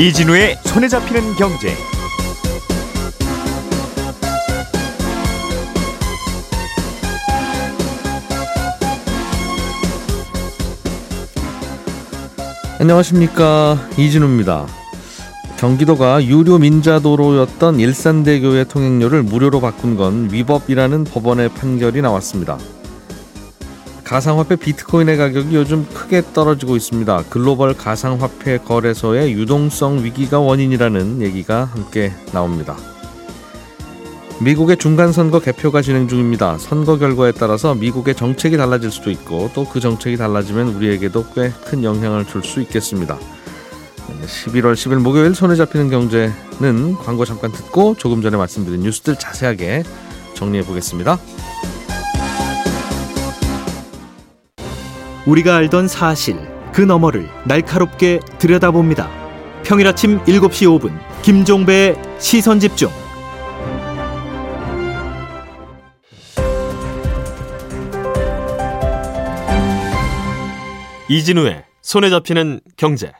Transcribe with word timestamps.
이진우의 0.00 0.56
손에 0.64 0.88
잡히는 0.88 1.34
경제. 1.34 1.76
안녕하십니까 12.78 13.76
이진우입니다. 13.98 14.66
경기도가 15.58 16.24
유료 16.24 16.56
민자도로였던 16.56 17.78
일산대교의 17.78 18.68
통행료를 18.68 19.22
무료로 19.22 19.60
바꾼 19.60 19.96
건 19.96 20.30
위법이라는 20.32 21.04
법원의 21.04 21.50
판결이 21.50 22.00
나왔습니다. 22.00 22.56
가상화폐 24.10 24.56
비트코인의 24.56 25.16
가격이 25.16 25.54
요즘 25.54 25.86
크게 25.94 26.22
떨어지고 26.32 26.74
있습니다. 26.74 27.26
글로벌 27.30 27.74
가상화폐 27.74 28.58
거래소의 28.58 29.32
유동성 29.34 30.02
위기가 30.02 30.40
원인이라는 30.40 31.22
얘기가 31.22 31.66
함께 31.66 32.12
나옵니다. 32.32 32.76
미국의 34.40 34.78
중간선거 34.78 35.38
개표가 35.38 35.80
진행 35.82 36.08
중입니다. 36.08 36.58
선거 36.58 36.98
결과에 36.98 37.30
따라서 37.30 37.76
미국의 37.76 38.16
정책이 38.16 38.56
달라질 38.56 38.90
수도 38.90 39.12
있고 39.12 39.48
또 39.54 39.64
그 39.64 39.78
정책이 39.78 40.16
달라지면 40.16 40.74
우리에게도 40.74 41.26
꽤 41.32 41.52
큰 41.66 41.84
영향을 41.84 42.26
줄 42.26 42.42
수 42.42 42.60
있겠습니다. 42.62 43.16
11월 44.26 44.72
10일 44.74 44.96
목요일 44.96 45.36
손에 45.36 45.54
잡히는 45.54 45.88
경제는 45.88 46.96
광고 46.96 47.24
잠깐 47.24 47.52
듣고 47.52 47.94
조금 47.96 48.22
전에 48.22 48.36
말씀드린 48.36 48.80
뉴스들 48.80 49.20
자세하게 49.20 49.84
정리해 50.34 50.64
보겠습니다. 50.64 51.16
우리가 55.26 55.56
알던 55.56 55.88
사실 55.88 56.36
그 56.72 56.80
너머를 56.80 57.28
날카롭게 57.46 58.20
들여다봅니다. 58.38 59.08
평일 59.62 59.86
아침 59.86 60.18
7시 60.24 60.66
5분 60.80 60.98
김종배의 61.22 61.96
시선 62.18 62.58
집중. 62.60 62.90
이진우의 71.08 71.64
손에 71.82 72.10
잡히는 72.10 72.60
경제. 72.76 73.12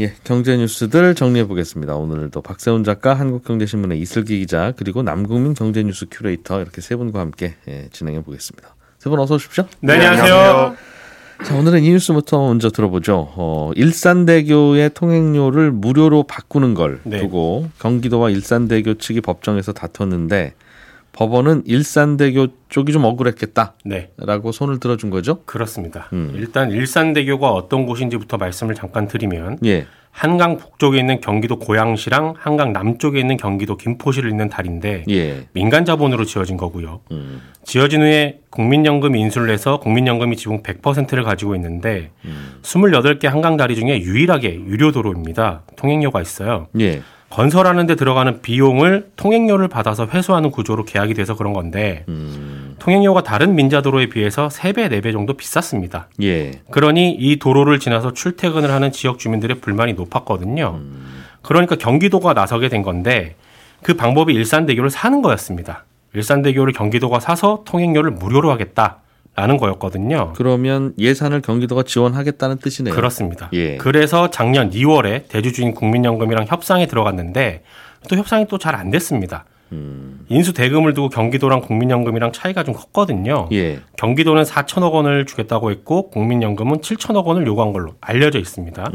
예, 0.00 0.14
경제 0.24 0.56
뉴스들 0.56 1.14
정리해 1.14 1.46
보겠습니다. 1.46 1.96
오늘도 1.96 2.42
박세훈 2.42 2.84
작가, 2.84 3.14
한국경제신문의 3.14 3.98
이슬기 4.00 4.38
기자, 4.38 4.72
그리고 4.76 5.02
남국민 5.02 5.54
경제뉴스 5.54 6.06
큐레이터 6.10 6.60
이렇게 6.60 6.80
세 6.80 6.94
분과 6.96 7.18
함께 7.18 7.54
예, 7.66 7.88
진행해 7.92 8.22
보겠습니다. 8.22 8.76
세 8.98 9.08
분 9.10 9.18
어서 9.20 9.34
오십시오. 9.36 9.64
네, 9.80 9.94
안녕하세요. 9.94 10.76
자, 11.44 11.56
오늘은 11.56 11.84
이 11.84 11.90
뉴스부터 11.90 12.46
먼저 12.46 12.68
들어보죠. 12.68 13.32
어, 13.36 13.70
일산대교의 13.76 14.90
통행료를 14.94 15.70
무료로 15.70 16.24
바꾸는 16.24 16.74
걸 16.74 17.00
네. 17.04 17.20
두고 17.20 17.68
경기도와 17.78 18.30
일산대교 18.30 18.94
측이 18.94 19.20
법정에서 19.20 19.72
다퉜는데 19.72 20.54
법원은 21.12 21.62
일산대교 21.64 22.48
쪽이 22.68 22.92
좀 22.92 23.04
억울했겠다라고 23.04 23.74
네, 23.84 24.10
손을 24.52 24.78
들어준 24.78 25.10
거죠. 25.10 25.42
그렇습니다. 25.46 26.08
음. 26.12 26.32
일단 26.34 26.70
일산대교가 26.70 27.50
어떤 27.50 27.86
곳인지부터 27.86 28.36
말씀을 28.36 28.74
잠깐 28.74 29.08
드리면 29.08 29.58
예, 29.64 29.86
한강 30.10 30.56
북쪽에 30.56 30.98
있는 30.98 31.20
경기도 31.20 31.58
고양시랑 31.58 32.34
한강 32.38 32.72
남쪽에 32.72 33.20
있는 33.20 33.36
경기도 33.36 33.76
김포시를 33.76 34.30
잇는 34.30 34.48
다리인데 34.48 35.04
예, 35.08 35.46
민간 35.52 35.84
자본으로 35.84 36.24
지어진 36.24 36.56
거고요. 36.56 37.00
음, 37.12 37.40
지어진 37.64 38.02
후에 38.02 38.40
국민연금 38.50 39.14
인수를 39.14 39.50
해서 39.50 39.78
국민연금이 39.78 40.36
지분 40.36 40.62
100%를 40.62 41.22
가지고 41.22 41.54
있는데 41.54 42.10
음. 42.24 42.58
28개 42.62 43.26
한강 43.26 43.56
다리 43.56 43.76
중에 43.76 44.00
유일하게 44.00 44.54
유료 44.54 44.90
도로입니다. 44.90 45.62
통행료가 45.76 46.20
있어요. 46.20 46.66
예, 46.80 47.02
건설하는 47.30 47.86
데 47.86 47.94
들어가는 47.94 48.40
비용을 48.40 49.10
통행료를 49.16 49.68
받아서 49.68 50.06
회수하는 50.06 50.50
구조로 50.50 50.84
계약이 50.84 51.14
돼서 51.14 51.36
그런 51.36 51.52
건데 51.52 52.04
음, 52.08 52.67
통행료가 52.78 53.22
다른 53.22 53.54
민자도로에 53.54 54.06
비해서 54.06 54.48
3배, 54.48 54.88
4배 54.90 55.12
정도 55.12 55.34
비쌌습니다. 55.34 56.08
예, 56.22 56.60
그러니 56.70 57.12
이 57.12 57.38
도로를 57.38 57.78
지나서 57.78 58.12
출퇴근을 58.12 58.70
하는 58.70 58.92
지역 58.92 59.18
주민들의 59.18 59.60
불만이 59.60 59.94
높았거든요. 59.94 60.80
그러니까 61.42 61.76
경기도가 61.76 62.34
나서게 62.34 62.68
된 62.68 62.82
건데 62.82 63.34
그 63.82 63.94
방법이 63.94 64.32
일산대교를 64.34 64.90
사는 64.90 65.22
거였습니다. 65.22 65.84
일산대교를 66.14 66.72
경기도가 66.72 67.20
사서 67.20 67.62
통행료를 67.66 68.10
무료로 68.12 68.50
하겠다 68.50 68.98
라는 69.36 69.56
거였거든요. 69.56 70.32
그러면 70.36 70.94
예산을 70.98 71.42
경기도가 71.42 71.84
지원하겠다는 71.84 72.58
뜻이네요. 72.58 72.94
그렇습니다. 72.94 73.48
예. 73.52 73.76
그래서 73.76 74.30
작년 74.30 74.70
2월에 74.70 75.28
대주주인 75.28 75.74
국민연금이랑 75.74 76.46
협상에 76.48 76.86
들어갔는데 76.86 77.62
또 78.08 78.16
협상이 78.16 78.46
또 78.48 78.58
잘 78.58 78.74
안 78.74 78.90
됐습니다. 78.90 79.44
음, 79.72 80.24
인수 80.28 80.52
대금을 80.52 80.94
두고 80.94 81.08
경기도랑 81.08 81.60
국민연금이랑 81.60 82.32
차이가 82.32 82.64
좀 82.64 82.74
컸거든요. 82.74 83.48
예, 83.52 83.80
경기도는 83.96 84.42
4천억 84.44 84.92
원을 84.92 85.26
주겠다고 85.26 85.70
했고 85.70 86.10
국민연금은 86.10 86.78
7천억 86.80 87.24
원을 87.24 87.46
요구한 87.46 87.72
걸로 87.72 87.94
알려져 88.00 88.38
있습니다. 88.38 88.90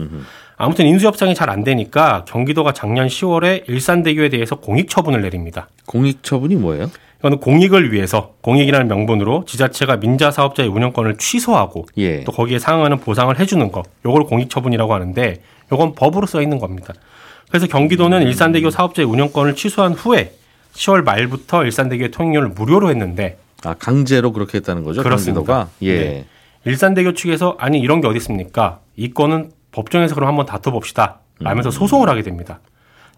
아무튼 0.58 0.86
인수 0.86 1.06
협상이 1.08 1.36
잘 1.36 1.50
안 1.50 1.64
되니까 1.64 2.26
경기도가 2.28 2.72
작년 2.74 3.08
10월에 3.08 3.68
일산대교에 3.70 4.30
대해서 4.30 4.56
공익 4.56 4.90
처분을 4.90 5.22
내립니다. 5.22 5.68
공익 5.86 6.24
처분이 6.24 6.56
뭐예요? 6.56 6.90
이거는 7.20 7.40
공익을 7.40 7.92
위해서 7.94 8.34
공익이라는 8.42 8.88
명분으로 8.88 9.46
지자체가 9.46 9.98
민자 9.98 10.32
사업자의 10.32 10.68
운영권을 10.70 11.18
취소하고 11.18 11.86
예, 11.98 12.24
또 12.24 12.32
거기에 12.32 12.60
상응하는 12.60 12.98
보상을 13.00 13.38
해주는 13.40 13.72
거, 13.72 13.84
요걸 14.06 14.24
공익 14.24 14.50
처분이라고 14.50 14.94
하는데 14.94 15.42
요건 15.72 15.94
법으로 15.96 16.26
써 16.28 16.42
있는 16.42 16.60
겁니다. 16.60 16.94
그래서 17.50 17.68
경기도는 17.68 18.24
일산대교 18.24 18.72
사업자의 18.72 19.08
운영권을 19.08 19.56
취소한 19.56 19.94
후에 19.94 20.34
10월 20.74 21.04
말부터 21.04 21.64
일산대교의 21.66 22.12
통행료를 22.12 22.50
무료로 22.50 22.90
했는데 22.90 23.38
아 23.64 23.74
강제로 23.78 24.32
그렇게 24.34 24.58
했다는 24.58 24.84
거죠. 24.84 25.04
그렇습니다. 25.04 25.70
예, 25.82 26.00
네. 26.00 26.26
일산대교 26.66 27.14
측에서 27.14 27.56
아니 27.60 27.80
이런 27.80 28.02
게 28.02 28.08
어디 28.08 28.18
있습니까? 28.18 28.80
이 28.96 29.12
건은 29.14 29.52
법정에서 29.72 30.16
그럼 30.16 30.30
한번 30.30 30.46
다퉈봅시다. 30.46 31.20
라면서 31.40 31.72
소송을 31.72 32.10
하게 32.10 32.22
됩니다. 32.22 32.60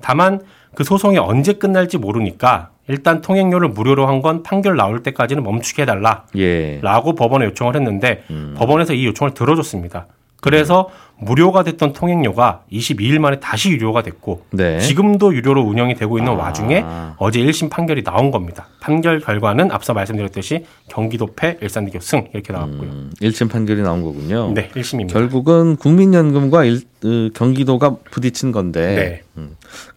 다만 0.01 0.41
그 0.73 0.83
소송이 0.83 1.17
언제 1.17 1.53
끝날지 1.53 1.97
모르니까 1.97 2.71
일단 2.87 3.21
통행료를 3.21 3.69
무료로 3.69 4.07
한 4.07 4.21
건 4.21 4.43
판결 4.43 4.75
나올 4.75 5.01
때까지는 5.03 5.43
멈추게 5.43 5.83
해달라. 5.83 6.25
예, 6.35 6.79
라고 6.81 7.15
법원에 7.15 7.45
요청을 7.45 7.75
했는데 7.75 8.23
법원에서 8.57 8.93
이 8.93 9.05
요청을 9.07 9.33
들어줬습니다. 9.33 10.07
그래서 10.45 10.89
무료가 11.17 11.63
됐던 11.63 11.93
통행료가 11.93 12.65
22일 12.71 13.17
만에 13.17 13.39
다시 13.39 13.71
유료가 13.71 14.03
됐고 14.03 14.43
네. 14.51 14.79
지금도 14.79 15.33
유료로 15.33 15.63
운영이 15.63 15.95
되고 15.95 16.19
있는 16.19 16.33
아. 16.33 16.35
와중에 16.35 16.85
어제 17.17 17.39
1심 17.39 17.71
판결이 17.71 18.03
나온 18.03 18.29
겁니다. 18.29 18.67
판결 18.79 19.21
결과는 19.21 19.71
앞서 19.71 19.93
말씀드렸듯이 19.93 20.65
경기도 20.87 21.29
패 21.35 21.57
일산대교 21.61 21.99
승 22.01 22.27
이렇게 22.33 22.53
나왔고요. 22.53 22.81
음, 22.83 23.11
1심 23.21 23.49
판결이 23.49 23.81
나온 23.81 24.03
거군요. 24.03 24.51
네, 24.53 24.69
1심입니다. 24.69 25.13
결국은 25.13 25.77
국민연금과 25.77 26.65
일, 26.65 26.81
으, 27.03 27.31
경기도가 27.33 27.95
부딪힌 28.11 28.51
건데 28.51 29.23
네. 29.35 29.45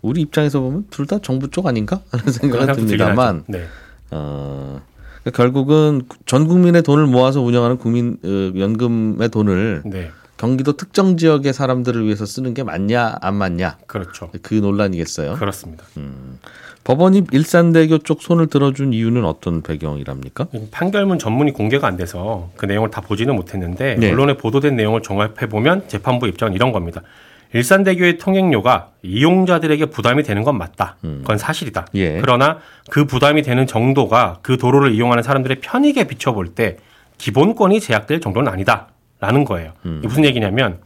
우리 0.00 0.22
입장에서 0.22 0.60
보면 0.60 0.86
둘 0.88 1.04
다 1.04 1.18
정부 1.20 1.50
쪽 1.50 1.66
아닌가 1.66 2.00
하는 2.10 2.32
생각은 2.32 2.74
듭니다만. 2.74 3.44
네. 3.48 3.64
어, 4.12 4.80
그러니까 5.22 5.36
결국은 5.36 6.02
전 6.24 6.46
국민의 6.48 6.82
돈을 6.82 7.06
모아서 7.06 7.42
운영하는 7.42 7.76
국민 7.76 8.16
으, 8.24 8.52
연금의 8.56 9.28
돈을 9.28 9.82
네. 9.84 10.10
경기도 10.38 10.72
특정 10.72 11.16
지역의 11.16 11.52
사람들을 11.52 12.04
위해서 12.04 12.24
쓰는 12.24 12.54
게 12.54 12.62
맞냐 12.62 13.16
안 13.20 13.34
맞냐 13.34 13.76
그렇죠. 13.86 14.30
그 14.40 14.54
논란이겠어요. 14.54 15.34
그렇습니다. 15.34 15.84
법원이 16.84 17.24
일산대교 17.32 17.98
쪽 17.98 18.22
손을 18.22 18.46
들어준 18.46 18.94
이유는 18.94 19.26
어떤 19.26 19.60
배경이랍니까? 19.60 20.46
판결문 20.70 21.18
전문이 21.18 21.52
공개가 21.52 21.86
안 21.86 21.98
돼서 21.98 22.50
그 22.56 22.64
내용을 22.64 22.90
다 22.90 23.02
보지는 23.02 23.36
못했는데 23.36 23.96
네. 23.96 24.10
언론에 24.10 24.38
보도된 24.38 24.74
내용을 24.74 25.02
종합해 25.02 25.48
보면 25.50 25.86
재판부 25.88 26.26
입장은 26.28 26.54
이런 26.54 26.72
겁니다. 26.72 27.02
일산대교의 27.52 28.18
통행료가 28.18 28.90
이용자들에게 29.02 29.86
부담이 29.86 30.22
되는 30.22 30.44
건 30.44 30.56
맞다. 30.56 30.96
그건 31.00 31.36
사실이다. 31.38 31.86
예. 31.94 32.20
그러나 32.20 32.58
그 32.90 33.06
부담이 33.06 33.42
되는 33.42 33.66
정도가 33.66 34.38
그 34.42 34.56
도로를 34.56 34.92
이용하는 34.92 35.22
사람들의 35.22 35.60
편익에 35.60 36.06
비춰볼 36.06 36.54
때 36.54 36.76
기본권이 37.16 37.80
제약될 37.80 38.20
정도는 38.20 38.52
아니다 38.52 38.88
라는 39.20 39.44
거예요. 39.44 39.72
이게 39.84 40.06
무슨 40.06 40.24
얘기냐면 40.24 40.78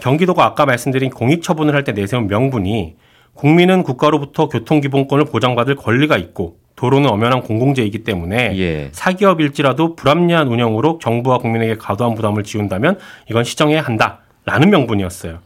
경기도가 0.00 0.44
아까 0.44 0.66
말씀드린 0.66 1.10
공익 1.10 1.42
처분을 1.42 1.74
할 1.74 1.84
때 1.84 1.92
내세운 1.92 2.26
명분이 2.26 2.96
국민은 3.34 3.82
국가로부터 3.82 4.48
교통기본권을 4.48 5.26
보장받을 5.26 5.76
권리가 5.76 6.16
있고 6.16 6.56
도로는 6.74 7.08
엄연한 7.08 7.42
공공재이기 7.42 8.04
때문에 8.04 8.58
예. 8.58 8.88
사기업일지라도 8.92 9.94
불합리한 9.96 10.48
운영으로 10.48 10.98
정부와 11.02 11.38
국민에게 11.38 11.76
과도한 11.76 12.14
부담을 12.14 12.44
지운다면 12.44 12.98
이건 13.30 13.44
시정해야 13.44 13.80
한다 13.82 14.20
라는 14.44 14.70
명분이었어요. 14.70 15.38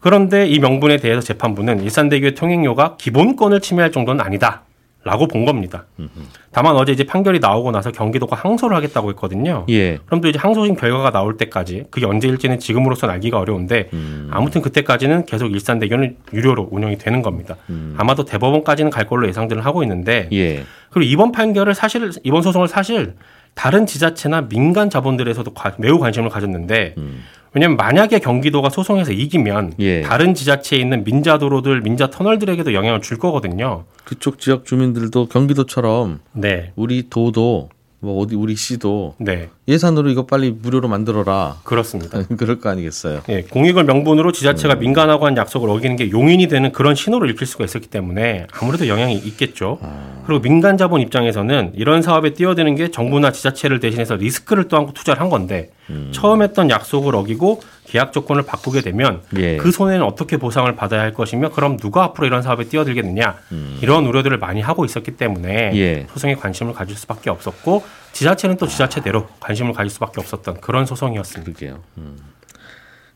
그런데 0.00 0.46
이 0.46 0.58
명분에 0.60 0.98
대해서 0.98 1.20
재판부는 1.20 1.82
일산대교의 1.82 2.34
통행료가 2.34 2.96
기본권을 2.96 3.60
침해할 3.60 3.90
정도는 3.90 4.24
아니다. 4.24 4.62
라고 5.06 5.28
본 5.28 5.44
겁니다. 5.44 5.86
다만 6.50 6.74
어제 6.74 6.90
이제 6.92 7.04
판결이 7.04 7.38
나오고 7.38 7.70
나서 7.70 7.92
경기도가 7.92 8.34
항소를 8.34 8.76
하겠다고 8.76 9.10
했거든요. 9.10 9.64
예. 9.68 9.98
그럼 10.06 10.20
또 10.20 10.28
이제 10.28 10.38
항소심 10.38 10.74
결과가 10.74 11.12
나올 11.12 11.36
때까지 11.36 11.84
그게 11.90 12.06
언제일지는 12.06 12.58
지금으로선 12.58 13.08
알기가 13.10 13.38
어려운데 13.38 13.88
음. 13.92 14.28
아무튼 14.32 14.62
그때까지는 14.62 15.24
계속 15.26 15.52
일산대교는 15.52 16.16
유료로 16.32 16.68
운영이 16.72 16.98
되는 16.98 17.22
겁니다. 17.22 17.56
아마도 17.96 18.24
대법원까지는 18.24 18.90
갈 18.90 19.06
걸로 19.06 19.28
예상들을 19.28 19.64
하고 19.64 19.82
있는데 19.84 20.28
예. 20.32 20.64
그리고 20.90 21.08
이번 21.10 21.30
판결을 21.30 21.74
사실 21.74 22.10
이번 22.24 22.42
소송을 22.42 22.66
사실 22.66 23.14
다른 23.54 23.86
지자체나 23.86 24.48
민간 24.48 24.90
자본들에서도 24.90 25.54
과- 25.54 25.74
매우 25.78 25.98
관심을 25.98 26.30
가졌는데 26.30 26.94
왜냐하면 27.56 27.78
만약에 27.78 28.18
경기도가 28.18 28.68
소송에서 28.68 29.12
이기면 29.12 29.72
예. 29.78 30.02
다른 30.02 30.34
지자체에 30.34 30.78
있는 30.78 31.04
민자도로들, 31.04 31.80
민자 31.80 32.10
터널들에게도 32.10 32.74
영향을 32.74 33.00
줄 33.00 33.18
거거든요. 33.18 33.84
그쪽 34.04 34.38
지역 34.38 34.66
주민들도 34.66 35.28
경기도처럼 35.28 36.20
네, 36.32 36.72
우리 36.76 37.08
도도 37.08 37.70
뭐 38.00 38.22
어디 38.22 38.34
우리 38.36 38.56
시도 38.56 39.14
네, 39.18 39.48
예산으로 39.68 40.10
이거 40.10 40.26
빨리 40.26 40.50
무료로 40.50 40.86
만들어라. 40.88 41.56
그렇습니다. 41.64 42.22
그럴 42.36 42.60
거 42.60 42.68
아니겠어요. 42.68 43.22
예, 43.28 43.42
공익을 43.42 43.84
명분으로 43.84 44.32
지자체가 44.32 44.76
민간하고 44.76 45.26
한 45.26 45.36
약속을 45.36 45.68
어기는 45.70 45.96
게 45.96 46.10
용인이 46.10 46.46
되는 46.48 46.72
그런 46.72 46.94
신호를 46.94 47.30
읽힐 47.30 47.46
수가 47.46 47.64
있었기 47.64 47.88
때문에 47.88 48.46
아무래도 48.60 48.86
영향이 48.86 49.14
있겠죠. 49.14 49.78
그리고 50.26 50.42
민간 50.42 50.76
자본 50.76 51.00
입장에서는 51.00 51.72
이런 51.74 52.02
사업에 52.02 52.34
뛰어드는 52.34 52.74
게 52.74 52.90
정부나 52.90 53.32
지자체를 53.32 53.80
대신해서 53.80 54.16
리스크를 54.16 54.68
또 54.68 54.76
안고 54.76 54.92
투자를 54.92 55.20
한 55.20 55.30
건데 55.30 55.70
처음 56.10 56.42
했던 56.42 56.68
약속을 56.68 57.14
어기고 57.14 57.62
계약 57.86 58.12
조건을 58.12 58.42
바꾸게 58.42 58.80
되면 58.82 59.22
예. 59.36 59.56
그 59.56 59.70
손해는 59.70 60.04
어떻게 60.04 60.36
보상을 60.36 60.74
받아야 60.76 61.00
할 61.00 61.14
것이며 61.14 61.50
그럼 61.50 61.76
누가 61.76 62.04
앞으로 62.04 62.26
이런 62.26 62.42
사업에 62.42 62.64
뛰어들겠느냐 62.64 63.36
이런 63.80 64.06
우려들을 64.06 64.38
많이 64.38 64.60
하고 64.60 64.84
있었기 64.84 65.12
때문에 65.16 65.72
예. 65.74 66.06
소송에 66.12 66.34
관심을 66.34 66.72
가질 66.74 66.96
수밖에 66.96 67.30
없었고 67.30 67.84
지자체는 68.12 68.56
또 68.56 68.66
지자체대로 68.66 69.26
관심을 69.40 69.72
가질 69.72 69.90
수밖에 69.90 70.20
없었던 70.20 70.60
그런 70.60 70.84
소송이었습니다. 70.86 71.76
음. 71.98 72.16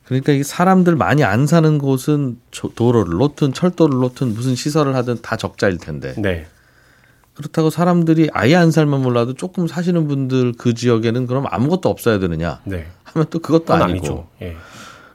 그러니까 0.04 0.32
이 0.32 0.42
사람들 0.42 0.96
많이 0.96 1.22
안 1.22 1.46
사는 1.46 1.78
곳은 1.78 2.38
조- 2.50 2.72
도로를 2.74 3.16
놓든 3.18 3.52
철도를 3.52 3.98
놓든 3.98 4.34
무슨 4.34 4.54
시설을 4.56 4.94
하든 4.96 5.22
다 5.22 5.36
적자일 5.36 5.78
텐데 5.78 6.14
네. 6.18 6.46
그렇다고 7.34 7.70
사람들이 7.70 8.28
아예 8.32 8.56
안 8.56 8.70
살면 8.72 9.02
몰라도 9.02 9.34
조금 9.34 9.66
사시는 9.68 10.08
분들 10.08 10.54
그 10.58 10.74
지역에는 10.74 11.26
그럼 11.26 11.46
아무것도 11.48 11.88
없어야 11.88 12.18
되느냐 12.18 12.60
네. 12.64 12.86
하면 13.12 13.26
또 13.30 13.38
그것도 13.38 13.72
아니고 13.74 13.84
아니죠. 13.90 14.28
예. 14.42 14.56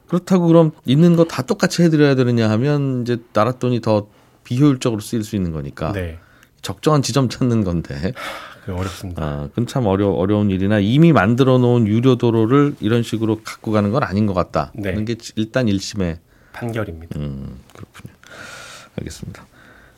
그렇다고 0.08 0.48
그럼 0.48 0.72
있는 0.86 1.16
거 1.16 1.26
다 1.26 1.42
똑같이 1.42 1.82
해드려야 1.84 2.16
되느냐 2.16 2.50
하면 2.52 3.02
이제 3.02 3.18
나라 3.34 3.52
돈이 3.54 3.82
더 3.82 4.08
비효율적으로 4.44 5.02
쓰일 5.02 5.24
수 5.24 5.36
있는 5.36 5.52
거니까 5.52 5.92
네. 5.92 6.20
적정한 6.62 7.02
지점 7.02 7.30
찾는 7.30 7.64
건데 7.64 8.14
그 8.66 8.74
어렵습니다. 8.74 9.24
아, 9.24 9.48
그건 9.50 9.68
참 9.68 9.86
어려 9.86 10.10
어려운 10.10 10.50
일이나 10.50 10.80
이미 10.80 11.12
만들어 11.14 11.58
놓은 11.58 11.88
유료 11.88 12.16
도로를 12.16 12.76
이런 12.80 13.04
식으로 13.04 13.42
갖고 13.44 13.72
가는 13.72 13.92
건 13.92 14.04
아닌 14.04 14.26
것 14.26 14.34
같다. 14.34 14.72
네. 14.76 14.92
그런 14.92 15.06
게 15.06 15.16
일단 15.36 15.66
1심에 15.68 16.18
판결입니다. 16.54 17.20
음, 17.20 17.60
그렇군요. 17.74 18.14
알겠습니다. 18.98 19.46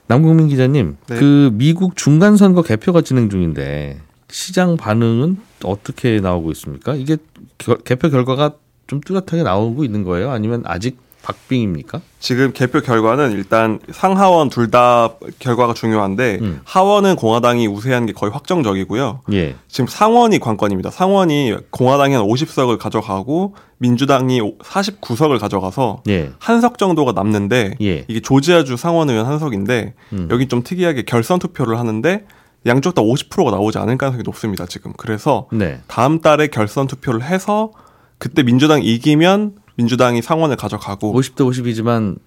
남국민 0.08 0.48
기자님, 0.48 0.98
네. 1.08 1.20
그 1.20 1.50
미국 1.54 1.96
중간 1.98 2.38
선거 2.38 2.62
개표가 2.62 3.02
진행 3.02 3.30
중인데 3.30 4.00
시장 4.30 4.78
반응은 4.78 5.38
어떻게 5.64 6.20
나오고 6.20 6.52
있습니까? 6.52 6.96
이게 6.96 7.18
결- 7.58 7.78
개표 7.84 8.10
결과가 8.10 8.52
좀 8.88 9.02
뚜렷하게 9.02 9.44
나오고 9.44 9.84
있는 9.84 10.04
거예요? 10.04 10.32
아니면 10.32 10.64
아직 10.66 10.98
박빙입니까? 11.24 12.00
지금 12.20 12.54
개표 12.54 12.80
결과는 12.80 13.34
일단 13.34 13.80
상하원 13.92 14.50
둘 14.50 14.72
다 14.72 15.10
결과가 15.40 15.74
중요한데 15.74 16.38
음. 16.42 16.62
하원은 16.64 17.18
공화당이 17.18 17.68
우세한 17.68 18.06
게 18.06 18.14
거의 18.14 18.32
확정적이고요. 18.32 19.22
예. 19.34 19.56
지금 19.68 19.88
상원이 19.88 20.40
관건입니다. 20.40 20.90
상원이 20.90 21.56
공화당이 21.70 22.14
한 22.16 22.24
50석을 22.24 22.78
가져가고 22.78 23.56
민주당이 23.80 24.40
49석을 24.60 25.38
가져가서 25.40 26.04
예. 26.08 26.32
한석 26.40 26.78
정도가 26.78 27.12
남는데 27.12 27.76
예. 27.82 28.06
이게 28.08 28.22
조지아주 28.22 28.78
상원 28.78 29.10
의원 29.10 29.26
한 29.26 29.38
석인데 29.40 29.96
음. 30.14 30.28
여기 30.32 30.48
좀 30.48 30.64
특이하게 30.64 31.02
결선 31.04 31.40
투표를 31.40 31.78
하는데 31.78 32.26
양쪽 32.68 32.94
다 32.96 33.02
50%가 33.02 33.52
나오지 33.52 33.78
않을 33.78 33.98
가능성이 33.98 34.24
높습니다. 34.24 34.66
지금 34.66 34.94
그래서 34.98 35.48
네. 35.52 35.82
다음 35.88 36.20
달에 36.22 36.48
결선 36.48 36.88
투표를 36.88 37.24
해서 37.24 37.72
그때 38.18 38.44
민주당이 38.44 38.84
이기면 38.86 39.56
민주당이 39.76 40.22
상원을 40.22 40.56
가져가고 40.56 41.14
50대 41.14 41.38
50이지만 41.38 42.18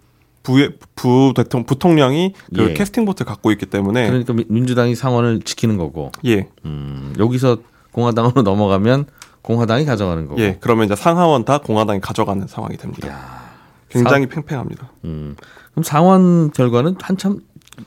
부, 0.43 0.71
부 0.95 1.33
대통령, 1.37 1.67
부통령이 1.67 2.35
그 2.55 2.71
예. 2.71 2.75
캐스팅 2.75 3.05
보트를 3.05 3.29
갖고 3.29 3.51
있기 3.53 3.67
때문에 3.67 4.07
그러니까 4.07 4.33
미- 4.33 4.47
민주당이 4.49 4.95
상원을 4.95 5.41
지키는 5.43 5.77
거고 5.77 6.13
예, 6.25 6.49
음, 6.65 7.13
여기서 7.19 7.59
공화당으로 7.93 8.41
넘어가면 8.43 9.07
공화당이 9.43 9.85
가져가는 9.85 10.27
거고. 10.29 10.41
예, 10.41 10.57
그러면 10.61 10.87
이제 10.87 10.95
상하원 10.97 11.45
다 11.45 11.59
공화당이 11.59 12.01
가져가는 12.01 12.47
상황이 12.47 12.77
됩니다. 12.77 13.41
굉장히 13.89 14.27
팽팽합니다. 14.27 14.93
음. 15.05 15.35
그럼 15.73 15.83
상원 15.83 16.51
결과는 16.53 16.97
한참 17.01 17.41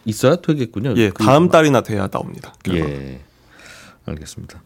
있어야 0.06 0.38
되겠군요. 0.38 0.94
예, 0.98 1.10
그- 1.10 1.24
다음 1.24 1.50
달이나 1.50 1.82
돼야 1.82 2.08
나옵니다. 2.08 2.54
결과가. 2.64 2.92
예. 2.92 3.22
알겠습니다. 4.06 4.62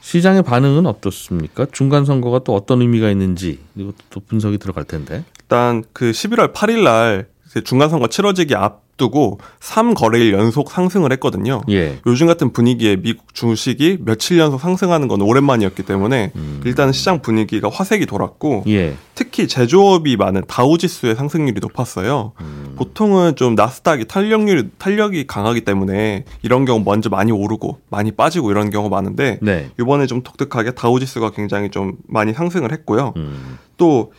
시장의 0.00 0.42
반응은 0.42 0.86
어떻습니까? 0.86 1.66
중간 1.72 2.04
선거가 2.04 2.40
또 2.40 2.54
어떤 2.54 2.80
의미가 2.82 3.10
있는지 3.10 3.60
이것도 3.76 3.96
또 4.10 4.20
분석이 4.20 4.58
들어갈 4.58 4.84
텐데. 4.84 5.24
일단 5.42 5.84
그 5.92 6.10
11월 6.10 6.52
8일 6.52 6.82
날 6.82 7.28
이제 7.46 7.60
중간 7.62 7.88
선거 7.88 8.08
치러지기 8.08 8.54
앞 8.54 8.81
두고 8.96 9.38
3거래일 9.60 10.32
연속 10.32 10.70
상승을 10.70 11.12
했거든요. 11.12 11.62
예. 11.70 11.98
요즘 12.06 12.26
같은 12.26 12.52
분위기에 12.52 12.96
미국 12.96 13.34
주식이 13.34 13.98
며칠 14.00 14.38
연속 14.38 14.60
상승하는 14.60 15.08
건 15.08 15.22
오랜만이었기 15.22 15.82
때문에 15.82 16.32
일단 16.64 16.92
시장 16.92 17.22
분위기가 17.22 17.68
화색이 17.70 18.06
돌았고 18.06 18.64
예. 18.68 18.94
특히 19.14 19.48
제조업이 19.48 20.16
많은 20.16 20.42
다우지수의 20.46 21.14
상승률이 21.14 21.60
높았어요. 21.60 22.32
음. 22.40 22.74
보통은 22.76 23.36
좀 23.36 23.54
나스닥이 23.54 24.06
탄력률이 24.06 24.70
탄력이 24.78 25.26
강하기 25.26 25.62
때문에 25.62 26.24
이런 26.42 26.64
경우 26.64 26.82
먼저 26.84 27.08
많이 27.08 27.32
오르고 27.32 27.80
많이 27.90 28.12
빠지고 28.12 28.50
이런 28.50 28.70
경우가 28.70 28.94
많은데 28.94 29.38
네. 29.42 29.70
이번에 29.80 30.06
좀 30.06 30.22
독특하게 30.22 30.72
다우지수가 30.72 31.30
굉장히 31.30 31.70
좀 31.70 31.96
많이 32.06 32.32
상승을 32.32 32.72
했고요. 32.72 33.14
음. 33.16 33.58
또, 33.76 34.12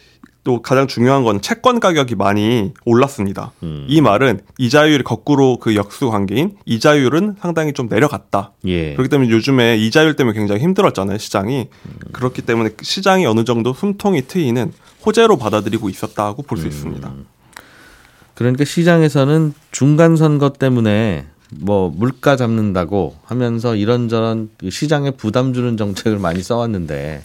또 0.43 0.61
가장 0.61 0.87
중요한 0.87 1.23
건 1.23 1.41
채권 1.41 1.79
가격이 1.79 2.15
많이 2.15 2.73
올랐습니다. 2.85 3.51
음. 3.63 3.85
이 3.87 4.01
말은 4.01 4.41
이자율이 4.57 5.03
거꾸로 5.03 5.57
그 5.57 5.75
역수 5.75 6.09
관계인 6.09 6.57
이자율은 6.65 7.37
상당히 7.39 7.71
좀 7.71 7.87
내려갔다. 7.87 8.51
예. 8.65 8.93
그렇기 8.93 9.09
때문에 9.09 9.29
요즘에 9.29 9.77
이자율 9.77 10.15
때문에 10.15 10.37
굉장히 10.37 10.61
힘들었잖아요, 10.61 11.17
시장이. 11.17 11.69
그렇기 12.11 12.41
때문에 12.41 12.71
시장이 12.81 13.25
어느 13.25 13.45
정도 13.45 13.73
숨통이 13.73 14.23
트이는 14.27 14.73
호재로 15.05 15.37
받아들이고 15.37 15.89
있었다고 15.89 16.43
볼 16.43 16.57
수 16.57 16.67
있습니다. 16.67 17.11
그러니까 18.35 18.65
시장에서는 18.65 19.53
중간 19.71 20.15
선거 20.15 20.49
때문에 20.49 21.25
뭐 21.51 21.89
물가 21.95 22.35
잡는다고 22.35 23.15
하면서 23.23 23.75
이런저런 23.75 24.49
그 24.57 24.71
시장에 24.71 25.11
부담 25.11 25.53
주는 25.53 25.77
정책을 25.77 26.17
많이 26.19 26.41
써왔는데 26.41 27.23